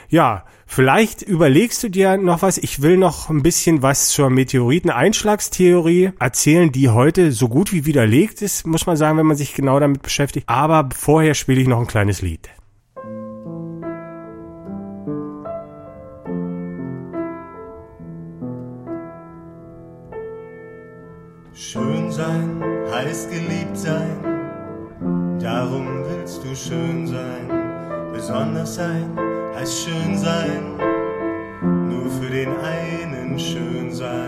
Ja, 0.08 0.44
vielleicht 0.66 1.22
überlegst 1.22 1.82
du 1.82 1.88
dir 1.88 2.16
noch 2.16 2.42
was. 2.42 2.58
Ich 2.58 2.80
will 2.82 2.96
noch 2.96 3.28
ein 3.28 3.42
bisschen 3.42 3.82
was 3.82 4.08
zur 4.10 4.30
Meteoriteneinschlagstheorie 4.30 6.12
erzählen, 6.18 6.70
die 6.70 6.90
heute 6.90 7.32
so 7.32 7.48
gut 7.48 7.72
wie 7.72 7.86
widerlegt 7.86 8.40
ist, 8.42 8.66
muss 8.66 8.86
man 8.86 8.96
sagen, 8.96 9.18
wenn 9.18 9.26
man 9.26 9.36
sich 9.36 9.54
genau 9.54 9.80
damit 9.80 10.02
beschäftigt. 10.02 10.48
Aber 10.48 10.88
vorher 10.94 11.34
spiele 11.34 11.60
ich 11.60 11.68
noch 11.68 11.80
ein 11.80 11.86
kleines 11.86 12.22
Lied. 12.22 12.48
Schön 21.52 22.12
sein 22.12 22.62
heißt 22.92 23.30
geliebt 23.30 23.76
sein, 23.76 25.38
darum 25.40 26.04
willst 26.04 26.44
du 26.44 26.54
schön 26.54 27.06
sein, 27.06 28.12
besonders 28.12 28.76
sein 28.76 29.35
heißt 29.56 29.84
schön 29.84 30.18
sein, 30.18 30.76
nur 31.88 32.10
für 32.10 32.30
den 32.30 32.50
einen 32.58 33.38
schön 33.38 33.90
sein. 33.90 34.26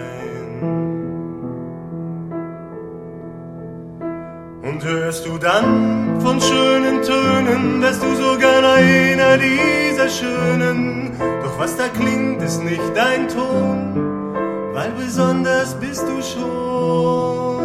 Und 4.62 4.84
hörst 4.84 5.26
du 5.26 5.36
dann 5.38 6.18
von 6.20 6.40
schönen 6.40 7.02
Tönen, 7.02 7.82
wärst 7.82 8.02
du 8.02 8.14
so 8.14 8.38
gern 8.38 8.64
einer 8.64 9.36
dieser 9.36 10.08
schönen. 10.08 11.12
Doch 11.42 11.58
was 11.58 11.76
da 11.76 11.88
klingt, 11.88 12.42
ist 12.42 12.62
nicht 12.62 12.80
dein 12.94 13.28
Ton, 13.28 14.32
weil 14.72 14.92
besonders 14.92 15.74
bist 15.78 16.04
du 16.08 16.22
schon. 16.22 17.58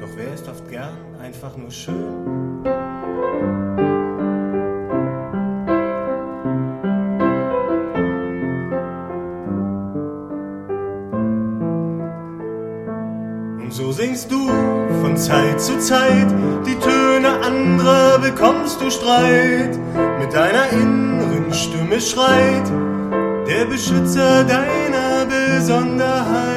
Doch 0.00 0.12
wer 0.16 0.32
ist 0.32 0.48
oft 0.48 0.66
gern 0.70 0.96
einfach 1.20 1.56
nur 1.56 1.70
schön? 1.70 2.95
Singst 13.96 14.30
du 14.30 14.46
von 15.00 15.16
Zeit 15.16 15.58
zu 15.58 15.78
Zeit 15.78 16.26
die 16.66 16.78
Töne 16.78 17.40
anderer, 17.40 18.18
bekommst 18.18 18.78
du 18.80 18.90
Streit. 18.90 19.78
Mit 20.20 20.34
deiner 20.34 20.68
inneren 20.70 21.52
Stimme 21.52 21.98
schreit 22.00 22.68
der 23.48 23.64
Beschützer 23.64 24.44
deiner 24.44 25.24
Besonderheit. 25.24 26.55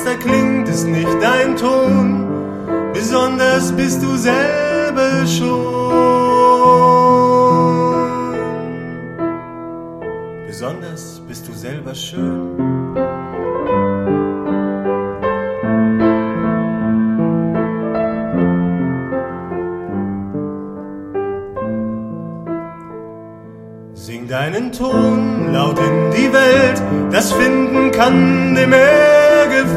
Was 0.00 0.04
da 0.04 0.14
klingt, 0.14 0.68
ist 0.68 0.86
nicht 0.86 1.08
dein 1.20 1.56
Ton, 1.56 2.26
besonders 2.92 3.72
bist 3.72 4.02
du 4.02 4.16
selber 4.16 5.26
schon. 5.26 5.50
Besonders 10.46 11.20
bist 11.26 11.48
du 11.48 11.52
selber 11.52 11.94
schön. 11.94 12.56
deinen 24.28 24.70
Ton 24.70 25.52
laut 25.52 25.76
in 25.76 26.10
die 26.12 26.32
Welt, 26.32 26.80
das 27.10 27.32
finden 27.32 27.90
kann, 27.90 28.54
dem 28.54 28.72
er 28.72 29.19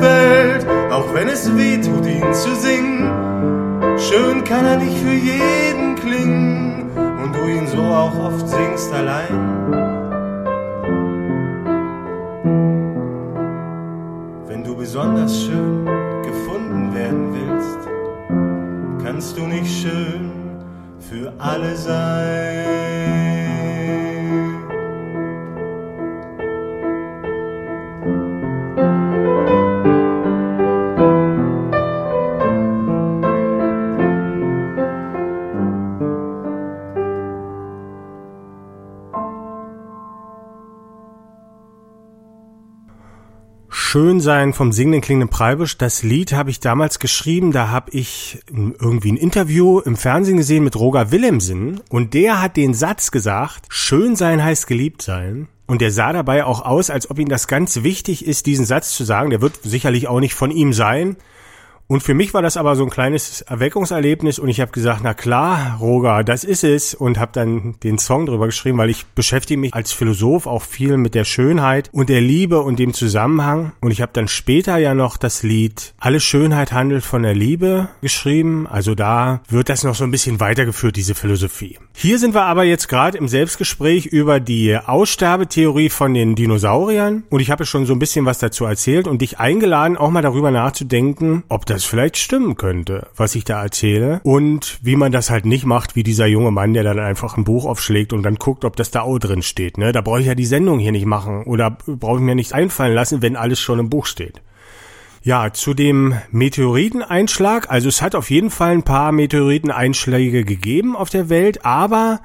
gefällt, 0.04 0.68
auch 0.92 1.13
wenn 1.13 1.30
es 1.30 1.56
weh 1.56 1.78
tut, 1.78 2.06
ihn 2.06 2.34
zu 2.34 2.56
singen. 2.56 3.10
Schön 3.98 4.44
kann 4.44 4.66
er 4.66 4.78
nicht 4.78 4.98
für 4.98 5.13
jeden 5.13 5.96
klingen 5.96 6.92
und 7.24 7.34
du 7.34 7.48
ihn 7.48 7.68
so 7.68 7.82
auch 7.82 8.18
oft 8.20 8.48
singst 8.48 8.92
allein. 8.94 9.72
Wenn 14.48 14.63
du 14.63 14.76
besonders 14.76 15.44
schön 15.44 15.86
gefunden 16.24 16.94
werden 16.94 17.34
willst, 17.34 17.80
kannst 19.04 19.38
du 19.38 19.48
nicht 19.48 19.72
schön 19.82 20.32
für 21.00 21.32
alle 21.38 21.76
sein. 21.76 23.22
Schönsein 43.93 44.53
vom 44.53 44.71
singenden 44.71 45.01
klingenden 45.01 45.29
Preibisch. 45.29 45.77
Das 45.77 46.01
Lied 46.01 46.34
habe 46.34 46.49
ich 46.49 46.60
damals 46.60 46.97
geschrieben, 46.97 47.51
da 47.51 47.69
habe 47.69 47.91
ich 47.91 48.39
irgendwie 48.49 49.12
ein 49.12 49.17
Interview 49.17 49.82
im 49.82 49.97
Fernsehen 49.97 50.38
gesehen 50.38 50.63
mit 50.63 50.75
Roger 50.75 51.12
Willemsen 51.12 51.79
und 51.91 52.15
der 52.15 52.41
hat 52.41 52.58
den 52.58 52.73
Satz 52.73 53.12
gesagt, 53.12 53.65
Schönsein 53.69 54.43
heißt 54.43 54.65
geliebt 54.65 55.03
sein. 55.03 55.47
Und 55.67 55.79
der 55.79 55.91
sah 55.91 56.12
dabei 56.12 56.43
auch 56.43 56.65
aus, 56.65 56.89
als 56.89 57.12
ob 57.12 57.19
ihm 57.19 57.29
das 57.29 57.47
ganz 57.47 57.84
wichtig 57.84 58.25
ist, 58.25 58.47
diesen 58.47 58.65
Satz 58.65 58.95
zu 58.95 59.03
sagen. 59.03 59.29
Der 59.29 59.41
wird 59.41 59.60
sicherlich 59.62 60.08
auch 60.08 60.19
nicht 60.19 60.34
von 60.34 60.49
ihm 60.49 60.73
sein. 60.73 61.15
Und 61.93 62.01
für 62.01 62.15
mich 62.15 62.34
war 62.34 62.41
das 62.41 62.58
aber 62.58 62.75
so 62.75 62.84
ein 62.84 62.89
kleines 62.89 63.41
Erweckungserlebnis 63.41 64.39
und 64.39 64.49
ich 64.49 64.62
habe 64.62 64.71
gesagt, 64.71 65.01
na 65.03 65.13
klar, 65.13 65.77
Roger, 65.79 66.23
das 66.23 66.43
ist 66.43 66.63
es. 66.63 66.95
Und 66.95 67.19
habe 67.19 67.34
dann 67.34 67.75
den 67.84 67.99
Song 67.99 68.25
drüber 68.25 68.47
geschrieben, 68.47 68.79
weil 68.79 68.89
ich 68.89 69.06
beschäftige 69.06 69.60
mich 69.60 69.75
als 69.75 69.91
Philosoph 69.91 70.47
auch 70.47 70.63
viel 70.63 70.97
mit 70.97 71.13
der 71.13 71.23
Schönheit 71.23 71.91
und 71.93 72.10
der 72.10 72.19
Liebe 72.19 72.62
und 72.62 72.79
dem 72.79 72.95
Zusammenhang. 72.95 73.73
Und 73.79 73.91
ich 73.91 74.01
habe 74.01 74.12
dann 74.12 74.27
später 74.27 74.77
ja 74.77 74.95
noch 74.95 75.17
das 75.17 75.43
Lied 75.43 75.93
Alle 75.99 76.19
Schönheit 76.19 76.73
handelt 76.73 77.03
von 77.03 77.21
der 77.21 77.36
Liebe 77.36 77.89
geschrieben, 78.01 78.65
also 78.65 78.95
da 78.95 79.41
wird 79.47 79.69
das 79.69 79.84
noch 79.84 79.93
so 79.93 80.03
ein 80.03 80.10
bisschen 80.10 80.39
weitergeführt, 80.39 80.95
diese 80.95 81.13
Philosophie. 81.13 81.77
Hier 81.93 82.17
sind 82.17 82.34
wir 82.34 82.45
aber 82.45 82.63
jetzt 82.63 82.89
gerade 82.89 83.19
im 83.19 83.27
Selbstgespräch 83.27 84.08
über 84.08 84.39
die 84.39 84.75
Aussterbetheorie 84.75 85.89
von 85.89 86.15
den 86.15 86.34
Dinosauriern. 86.34 87.21
Und 87.29 87.39
ich 87.39 87.51
habe 87.51 87.67
schon 87.67 87.86
so 87.86 87.93
ein 87.93 87.99
bisschen 87.99 88.25
was 88.25 88.39
dazu 88.39 88.65
erzählt 88.65 89.08
und 89.08 89.21
dich 89.21 89.38
eingeladen, 89.38 89.95
auch 89.95 90.10
mal 90.10 90.23
darüber 90.23 90.49
nachzudenken, 90.49 91.43
ob 91.49 91.67
das 91.67 91.83
vielleicht 91.86 92.17
stimmen 92.17 92.56
könnte, 92.56 93.08
was 93.15 93.36
ich 93.36 93.43
da 93.43 93.63
erzähle 93.63 94.22
und 94.24 94.80
wie 94.82 94.96
man 94.96 95.12
das 95.12 95.30
halt 95.30 95.46
nicht 95.46 95.65
macht, 95.65 95.96
wie 95.96 96.04
dieser 96.04 96.26
junge 96.26 96.52
Mann, 96.52 96.74
der 96.74 96.84
dann 96.84 97.00
einfach 97.00 97.38
ein 97.38 97.43
Buch 97.43 97.65
aufschlägt 97.65 98.13
und 98.13 98.24
dann 98.24 98.36
guckt, 98.36 98.65
ob 98.65 98.76
das 98.76 98.91
da 98.91 99.02
auch 99.02 99.19
drin 99.19 99.41
steht. 99.41 99.78
Ne? 99.78 99.91
Da 99.91 100.02
brauche 100.02 100.22
ich 100.22 100.28
ja 100.28 100.36
die 100.36 100.46
Sendung 100.46 100.80
hier 100.80 100.91
nicht 100.91 101.06
machen 101.06 101.43
oder 101.43 101.72
brauche 101.72 102.17
ich 102.17 102.24
mir 102.24 102.36
nichts 102.36 102.54
einfallen 102.54 102.93
lassen, 102.93 103.22
wenn 103.22 103.36
alles 103.36 103.60
schon 103.60 103.80
im 103.80 103.89
Buch 103.89 104.06
steht. 104.06 104.41
Ja, 105.26 105.54
zu 105.54 105.74
dem 105.74 106.15
Meteoriteneinschlag. 106.32 107.69
Also 107.69 107.88
es 107.88 108.02
hat 108.02 108.13
auf 108.13 108.30
jeden 108.30 108.50
Fall 108.50 108.72
ein 108.72 108.84
paar 108.84 109.13
Meteoriteneinschläge 109.13 110.43
gegeben 110.43 110.98
auf 110.98 111.10
der 111.10 111.30
Welt, 111.30 111.65
aber 111.65 112.19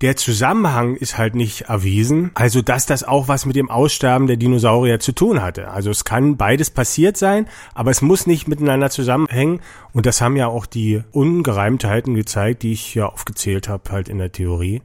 der 0.00 0.16
Zusammenhang 0.16 0.96
ist 0.96 1.18
halt 1.18 1.34
nicht 1.34 1.62
erwiesen. 1.62 2.30
Also, 2.34 2.62
dass 2.62 2.86
das 2.86 3.04
auch 3.04 3.28
was 3.28 3.46
mit 3.46 3.56
dem 3.56 3.70
Aussterben 3.70 4.26
der 4.26 4.36
Dinosaurier 4.36 5.00
zu 5.00 5.12
tun 5.12 5.42
hatte. 5.42 5.70
Also, 5.70 5.90
es 5.90 6.04
kann 6.04 6.36
beides 6.36 6.70
passiert 6.70 7.16
sein, 7.16 7.46
aber 7.74 7.90
es 7.90 8.02
muss 8.02 8.26
nicht 8.26 8.48
miteinander 8.48 8.90
zusammenhängen. 8.90 9.60
Und 9.92 10.06
das 10.06 10.20
haben 10.20 10.36
ja 10.36 10.48
auch 10.48 10.66
die 10.66 11.02
Ungereimtheiten 11.12 12.14
gezeigt, 12.14 12.62
die 12.62 12.72
ich 12.72 12.94
ja 12.94 13.06
aufgezählt 13.06 13.68
habe, 13.68 13.90
halt 13.90 14.08
in 14.08 14.18
der 14.18 14.32
Theorie. 14.32 14.82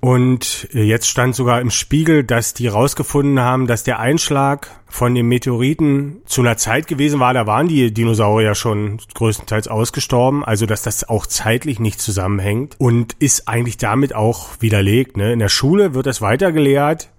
Und 0.00 0.68
jetzt 0.72 1.08
stand 1.08 1.34
sogar 1.34 1.60
im 1.60 1.70
Spiegel, 1.70 2.24
dass 2.24 2.54
die 2.54 2.68
rausgefunden 2.68 3.40
haben, 3.40 3.66
dass 3.66 3.84
der 3.84 3.98
Einschlag 3.98 4.68
von 4.88 5.14
den 5.14 5.26
Meteoriten 5.26 6.22
zu 6.24 6.40
einer 6.40 6.56
Zeit 6.56 6.86
gewesen 6.86 7.20
war, 7.20 7.34
da 7.34 7.46
waren 7.46 7.68
die 7.68 7.92
Dinosaurier 7.92 8.54
schon 8.54 8.98
größtenteils 9.14 9.68
ausgestorben, 9.68 10.42
also 10.42 10.64
dass 10.64 10.82
das 10.82 11.08
auch 11.08 11.26
zeitlich 11.26 11.80
nicht 11.80 12.00
zusammenhängt 12.00 12.76
und 12.78 13.14
ist 13.18 13.46
eigentlich 13.46 13.76
damit 13.76 14.14
auch 14.14 14.48
widerlegt. 14.60 15.18
Ne? 15.18 15.34
In 15.34 15.38
der 15.38 15.50
Schule 15.50 15.92
wird 15.92 16.06
das 16.06 16.22
weiter 16.22 16.50
gelehrt. 16.50 17.10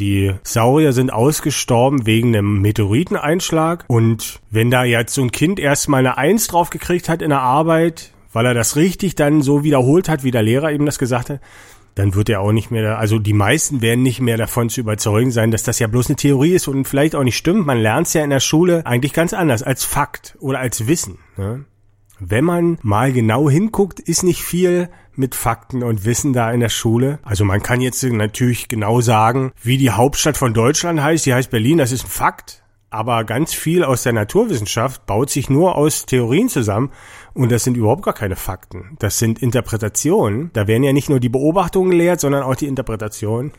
Die 0.00 0.34
Saurier 0.42 0.92
sind 0.92 1.10
ausgestorben 1.10 2.06
wegen 2.06 2.36
einem 2.36 2.60
Meteoriteneinschlag. 2.60 3.84
Und 3.88 4.40
wenn 4.50 4.70
da 4.70 4.84
jetzt 4.84 5.14
so 5.14 5.22
ein 5.22 5.32
Kind 5.32 5.58
erstmal 5.58 6.00
eine 6.00 6.18
Eins 6.18 6.48
drauf 6.48 6.68
gekriegt 6.68 7.08
hat 7.08 7.22
in 7.22 7.30
der 7.30 7.40
Arbeit, 7.40 8.10
weil 8.34 8.44
er 8.44 8.52
das 8.52 8.76
richtig 8.76 9.14
dann 9.14 9.40
so 9.40 9.64
wiederholt 9.64 10.10
hat, 10.10 10.22
wie 10.22 10.30
der 10.30 10.42
Lehrer 10.42 10.70
eben 10.70 10.84
das 10.84 10.98
gesagt 10.98 11.30
hat, 11.30 11.40
dann 11.96 12.14
wird 12.14 12.28
er 12.28 12.42
auch 12.42 12.52
nicht 12.52 12.70
mehr, 12.70 12.98
also 12.98 13.18
die 13.18 13.32
meisten 13.32 13.80
werden 13.80 14.02
nicht 14.02 14.20
mehr 14.20 14.36
davon 14.36 14.68
zu 14.68 14.80
überzeugen 14.82 15.30
sein, 15.30 15.50
dass 15.50 15.62
das 15.62 15.78
ja 15.78 15.86
bloß 15.86 16.08
eine 16.08 16.16
Theorie 16.16 16.52
ist 16.52 16.68
und 16.68 16.84
vielleicht 16.84 17.14
auch 17.16 17.24
nicht 17.24 17.38
stimmt. 17.38 17.66
Man 17.66 17.78
lernt 17.78 18.06
es 18.06 18.12
ja 18.12 18.22
in 18.22 18.30
der 18.30 18.40
Schule 18.40 18.84
eigentlich 18.84 19.14
ganz 19.14 19.32
anders, 19.32 19.62
als 19.62 19.82
Fakt 19.82 20.36
oder 20.38 20.60
als 20.60 20.86
Wissen. 20.86 21.18
Ne? 21.38 21.64
Wenn 22.20 22.44
man 22.44 22.78
mal 22.82 23.12
genau 23.12 23.48
hinguckt, 23.48 23.98
ist 23.98 24.24
nicht 24.24 24.42
viel 24.42 24.90
mit 25.14 25.34
Fakten 25.34 25.82
und 25.82 26.04
Wissen 26.04 26.34
da 26.34 26.52
in 26.52 26.60
der 26.60 26.68
Schule. 26.68 27.18
Also 27.22 27.46
man 27.46 27.62
kann 27.62 27.80
jetzt 27.80 28.02
natürlich 28.02 28.68
genau 28.68 29.00
sagen, 29.00 29.52
wie 29.62 29.78
die 29.78 29.90
Hauptstadt 29.90 30.36
von 30.36 30.52
Deutschland 30.52 31.02
heißt. 31.02 31.24
Die 31.24 31.32
heißt 31.32 31.50
Berlin, 31.50 31.78
das 31.78 31.92
ist 31.92 32.04
ein 32.04 32.10
Fakt. 32.10 32.62
Aber 32.90 33.24
ganz 33.24 33.54
viel 33.54 33.82
aus 33.82 34.02
der 34.02 34.12
Naturwissenschaft 34.12 35.06
baut 35.06 35.30
sich 35.30 35.50
nur 35.50 35.76
aus 35.76 36.04
Theorien 36.06 36.48
zusammen 36.50 36.92
und 37.36 37.52
das 37.52 37.64
sind 37.64 37.76
überhaupt 37.76 38.02
gar 38.02 38.14
keine 38.14 38.36
Fakten. 38.36 38.96
Das 38.98 39.18
sind 39.18 39.42
Interpretationen. 39.42 40.50
Da 40.52 40.66
werden 40.66 40.82
ja 40.82 40.92
nicht 40.92 41.08
nur 41.08 41.20
die 41.20 41.28
Beobachtungen 41.28 41.90
gelehrt, 41.90 42.20
sondern 42.20 42.42
auch 42.42 42.56
die 42.56 42.66
Interpretationen. 42.66 43.52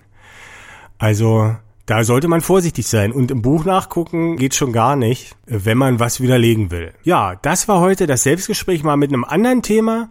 Also 0.98 1.56
da 1.86 2.04
sollte 2.04 2.28
man 2.28 2.42
vorsichtig 2.42 2.88
sein 2.88 3.12
und 3.12 3.32
im 3.32 3.42
Buch 3.42 3.64
nachgucken 3.64 4.36
geht 4.38 4.56
schon 4.56 4.74
gar 4.74 4.96
nicht, 4.96 5.36
wenn 5.46 5.78
man 5.78 6.00
was 6.00 6.20
widerlegen 6.20 6.72
will. 6.72 6.94
Ja, 7.04 7.36
das 7.36 7.68
war 7.68 7.80
heute 7.80 8.08
das 8.08 8.24
Selbstgespräch 8.24 8.84
mal 8.84 8.98
mit 8.98 9.14
einem 9.14 9.24
anderen 9.24 9.62
Thema. 9.62 10.10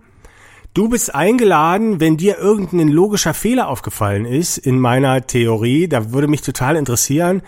Du 0.72 0.88
bist 0.88 1.14
eingeladen, 1.14 2.00
wenn 2.00 2.16
dir 2.16 2.38
irgendein 2.38 2.88
logischer 2.88 3.35
Fehler 3.35 3.68
aufgefallen 3.68 4.26
ist 4.26 4.59
in 4.59 4.79
meiner 4.79 5.26
Theorie, 5.26 5.88
da 5.88 6.12
würde 6.12 6.29
mich 6.29 6.42
total 6.42 6.76
interessieren 6.76 7.42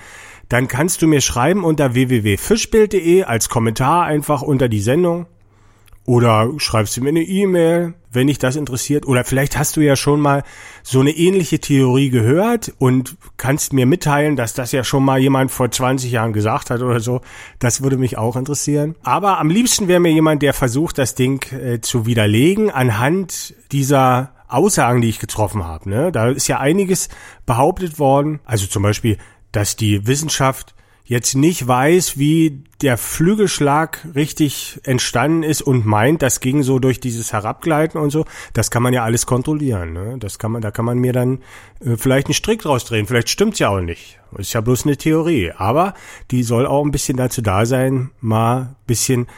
dann 0.49 0.67
kannst 0.67 1.03
du 1.03 1.07
mir 1.07 1.21
schreiben 1.21 1.65
unter 1.65 1.95
www.fischbild.de 1.95 3.25
als 3.25 3.49
Kommentar 3.49 4.05
einfach 4.05 4.43
unter 4.43 4.69
die 4.69 4.81
Sendung. 4.81 5.27
Oder 6.09 6.53
schreibst 6.57 6.97
du 6.97 7.03
mir 7.03 7.11
eine 7.11 7.21
E-Mail, 7.21 7.93
wenn 8.11 8.29
dich 8.29 8.39
das 8.39 8.57
interessiert. 8.57 9.07
Oder 9.07 9.25
vielleicht 9.25 9.59
hast 9.59 9.77
du 9.77 9.83
ja 9.83 9.95
schon 9.95 10.21
mal 10.21 10.43
so 10.83 11.01
eine 11.01 11.11
ähnliche 11.11 11.59
Theorie 11.59 12.09
gehört 12.09 12.73
und 12.79 13.19
kannst 13.37 13.75
mir 13.75 13.85
mitteilen, 13.85 14.35
dass 14.35 14.55
das 14.55 14.73
ja 14.73 14.85
schon 14.85 15.05
mal 15.05 15.19
jemand 15.19 15.51
vor 15.51 15.71
20 15.71 16.11
Jahren 16.11 16.33
gesagt 16.33 16.71
hat 16.71 16.81
oder 16.81 17.01
so. 17.01 17.21
Das 17.59 17.83
würde 17.83 17.99
mich 17.99 18.17
auch 18.17 18.37
interessieren. 18.37 18.95
Aber 19.03 19.39
am 19.39 19.51
liebsten 19.51 19.87
wäre 19.87 20.01
mir 20.01 20.11
jemand, 20.11 20.41
der 20.41 20.55
versucht, 20.55 20.97
das 20.97 21.15
Ding 21.15 21.45
äh, 21.53 21.83
zu 21.83 22.07
widerlegen 22.07 22.71
anhand 22.71 23.55
dieser 23.71 24.33
Aussagen, 24.49 25.03
die 25.03 25.11
ich 25.11 25.19
getroffen 25.19 25.65
habe. 25.65 25.91
Ne? 25.91 26.11
Da 26.11 26.31
ist 26.31 26.49
ja 26.49 26.59
einiges 26.59 27.11
behauptet 27.45 27.99
worden. 27.99 28.41
Also 28.47 28.67
zum 28.67 28.83
Beispiel, 28.83 29.19
dass 29.53 29.77
die 29.77 30.07
Wissenschaft 30.07 30.75
jetzt 31.09 31.35
nicht 31.35 31.67
weiß, 31.67 32.19
wie 32.19 32.65
der 32.83 32.99
Flügelschlag 32.99 34.07
richtig 34.15 34.79
entstanden 34.85 35.43
ist 35.43 35.63
und 35.63 35.87
meint, 35.87 36.21
das 36.21 36.41
ging 36.41 36.63
so 36.63 36.79
durch 36.79 37.01
dieses 37.01 37.33
Herabgleiten 37.33 37.99
und 37.99 38.11
so, 38.11 38.27
das 38.53 38.71
kann 38.71 38.83
man 38.83 38.93
ja 38.93 39.05
alles 39.05 39.25
kontrollieren. 39.25 39.95
Ne? 39.95 40.17
Das 40.21 40.39
kann 40.39 40.53
man, 40.53 40.61
da 40.61 40.71
kann 40.71 40.85
man 40.85 40.99
mir 40.99 41.15
dann 41.15 41.39
äh, 41.81 41.97
vielleicht 41.97 42.27
einen 42.27 42.35
Strick 42.35 42.61
draus 42.61 42.85
drehen. 42.85 43.07
Vielleicht 43.07 43.31
stimmt's 43.31 43.59
ja 43.59 43.71
auch 43.71 43.81
nicht. 43.81 44.21
Ist 44.37 44.53
ja 44.53 44.61
bloß 44.61 44.85
eine 44.85 44.99
Theorie. 44.99 45.51
Aber 45.57 45.95
die 46.31 46.43
soll 46.43 46.67
auch 46.67 46.85
ein 46.85 46.93
bisschen 46.93 47.17
dazu 47.17 47.41
da 47.41 47.65
sein, 47.65 48.11
mal 48.21 48.77
bisschen 48.87 49.29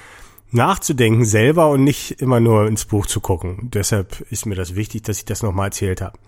nachzudenken 0.51 1.25
selber 1.25 1.71
und 1.71 1.85
nicht 1.85 2.21
immer 2.21 2.41
nur 2.41 2.67
ins 2.67 2.85
Buch 2.85 3.07
zu 3.07 3.21
gucken. 3.21 3.71
Deshalb 3.73 4.21
ist 4.31 4.45
mir 4.45 4.57
das 4.57 4.75
wichtig, 4.75 5.03
dass 5.03 5.19
ich 5.19 5.25
das 5.25 5.45
nochmal 5.45 5.67
erzählt 5.67 6.01
habe. 6.01 6.19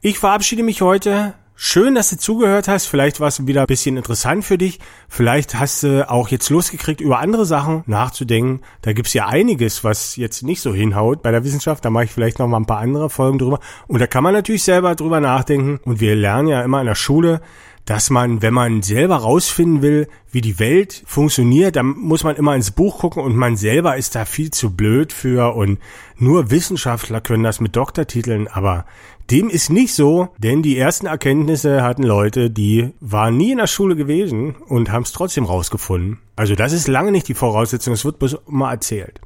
Ich 0.00 0.18
verabschiede 0.18 0.62
mich 0.62 0.80
heute 0.80 1.34
Schön, 1.56 1.94
dass 1.94 2.10
du 2.10 2.18
zugehört 2.18 2.66
hast. 2.66 2.86
Vielleicht 2.86 3.20
war 3.20 3.28
es 3.28 3.46
wieder 3.46 3.60
ein 3.60 3.66
bisschen 3.68 3.96
interessant 3.96 4.44
für 4.44 4.58
dich. 4.58 4.80
Vielleicht 5.08 5.54
hast 5.54 5.84
du 5.84 6.10
auch 6.10 6.28
jetzt 6.28 6.50
Lust 6.50 6.72
gekriegt, 6.72 7.00
über 7.00 7.20
andere 7.20 7.46
Sachen 7.46 7.84
nachzudenken. 7.86 8.60
Da 8.82 8.92
gibt's 8.92 9.14
ja 9.14 9.28
einiges, 9.28 9.84
was 9.84 10.16
jetzt 10.16 10.42
nicht 10.42 10.60
so 10.60 10.74
hinhaut 10.74 11.22
bei 11.22 11.30
der 11.30 11.44
Wissenschaft. 11.44 11.84
Da 11.84 11.90
mache 11.90 12.04
ich 12.04 12.10
vielleicht 12.10 12.40
noch 12.40 12.48
mal 12.48 12.56
ein 12.56 12.66
paar 12.66 12.80
andere 12.80 13.08
Folgen 13.08 13.38
drüber. 13.38 13.60
Und 13.86 14.00
da 14.00 14.08
kann 14.08 14.24
man 14.24 14.34
natürlich 14.34 14.64
selber 14.64 14.96
drüber 14.96 15.20
nachdenken. 15.20 15.78
Und 15.84 16.00
wir 16.00 16.16
lernen 16.16 16.48
ja 16.48 16.60
immer 16.60 16.80
in 16.80 16.86
der 16.86 16.96
Schule, 16.96 17.40
dass 17.84 18.08
man, 18.08 18.40
wenn 18.40 18.54
man 18.54 18.82
selber 18.82 19.16
rausfinden 19.16 19.82
will, 19.82 20.08
wie 20.30 20.40
die 20.40 20.58
Welt 20.58 21.02
funktioniert, 21.06 21.76
dann 21.76 21.86
muss 21.86 22.24
man 22.24 22.36
immer 22.36 22.56
ins 22.56 22.70
Buch 22.70 22.98
gucken 22.98 23.22
und 23.22 23.36
man 23.36 23.56
selber 23.56 23.96
ist 23.96 24.14
da 24.14 24.24
viel 24.24 24.50
zu 24.50 24.74
blöd 24.74 25.12
für 25.12 25.54
und 25.54 25.78
nur 26.16 26.50
Wissenschaftler 26.50 27.20
können 27.20 27.44
das 27.44 27.60
mit 27.60 27.76
Doktortiteln, 27.76 28.48
aber 28.48 28.86
dem 29.30 29.48
ist 29.48 29.70
nicht 29.70 29.94
so, 29.94 30.28
denn 30.38 30.62
die 30.62 30.78
ersten 30.78 31.06
Erkenntnisse 31.06 31.82
hatten 31.82 32.02
Leute, 32.02 32.50
die 32.50 32.92
waren 33.00 33.36
nie 33.36 33.52
in 33.52 33.58
der 33.58 33.66
Schule 33.66 33.96
gewesen 33.96 34.54
und 34.68 34.92
haben 34.92 35.04
es 35.04 35.12
trotzdem 35.12 35.44
rausgefunden. 35.44 36.18
Also 36.36 36.54
das 36.54 36.72
ist 36.72 36.88
lange 36.88 37.10
nicht 37.10 37.28
die 37.28 37.34
Voraussetzung, 37.34 37.94
es 37.94 38.04
wird 38.04 38.18
bloß 38.18 38.38
immer 38.46 38.70
erzählt. 38.70 39.20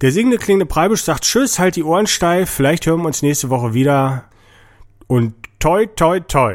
Der 0.00 0.12
singende 0.12 0.38
klingende 0.38 0.66
Preibisch 0.66 1.04
sagt 1.04 1.22
Tschüss, 1.22 1.58
halt 1.58 1.76
die 1.76 1.84
Ohren 1.84 2.06
steif, 2.06 2.50
vielleicht 2.50 2.86
hören 2.86 3.00
wir 3.00 3.06
uns 3.06 3.22
nächste 3.22 3.48
Woche 3.48 3.74
wieder 3.74 4.24
und 5.06 5.34
toi 5.58 5.86
toi 5.86 6.20
toi. 6.20 6.54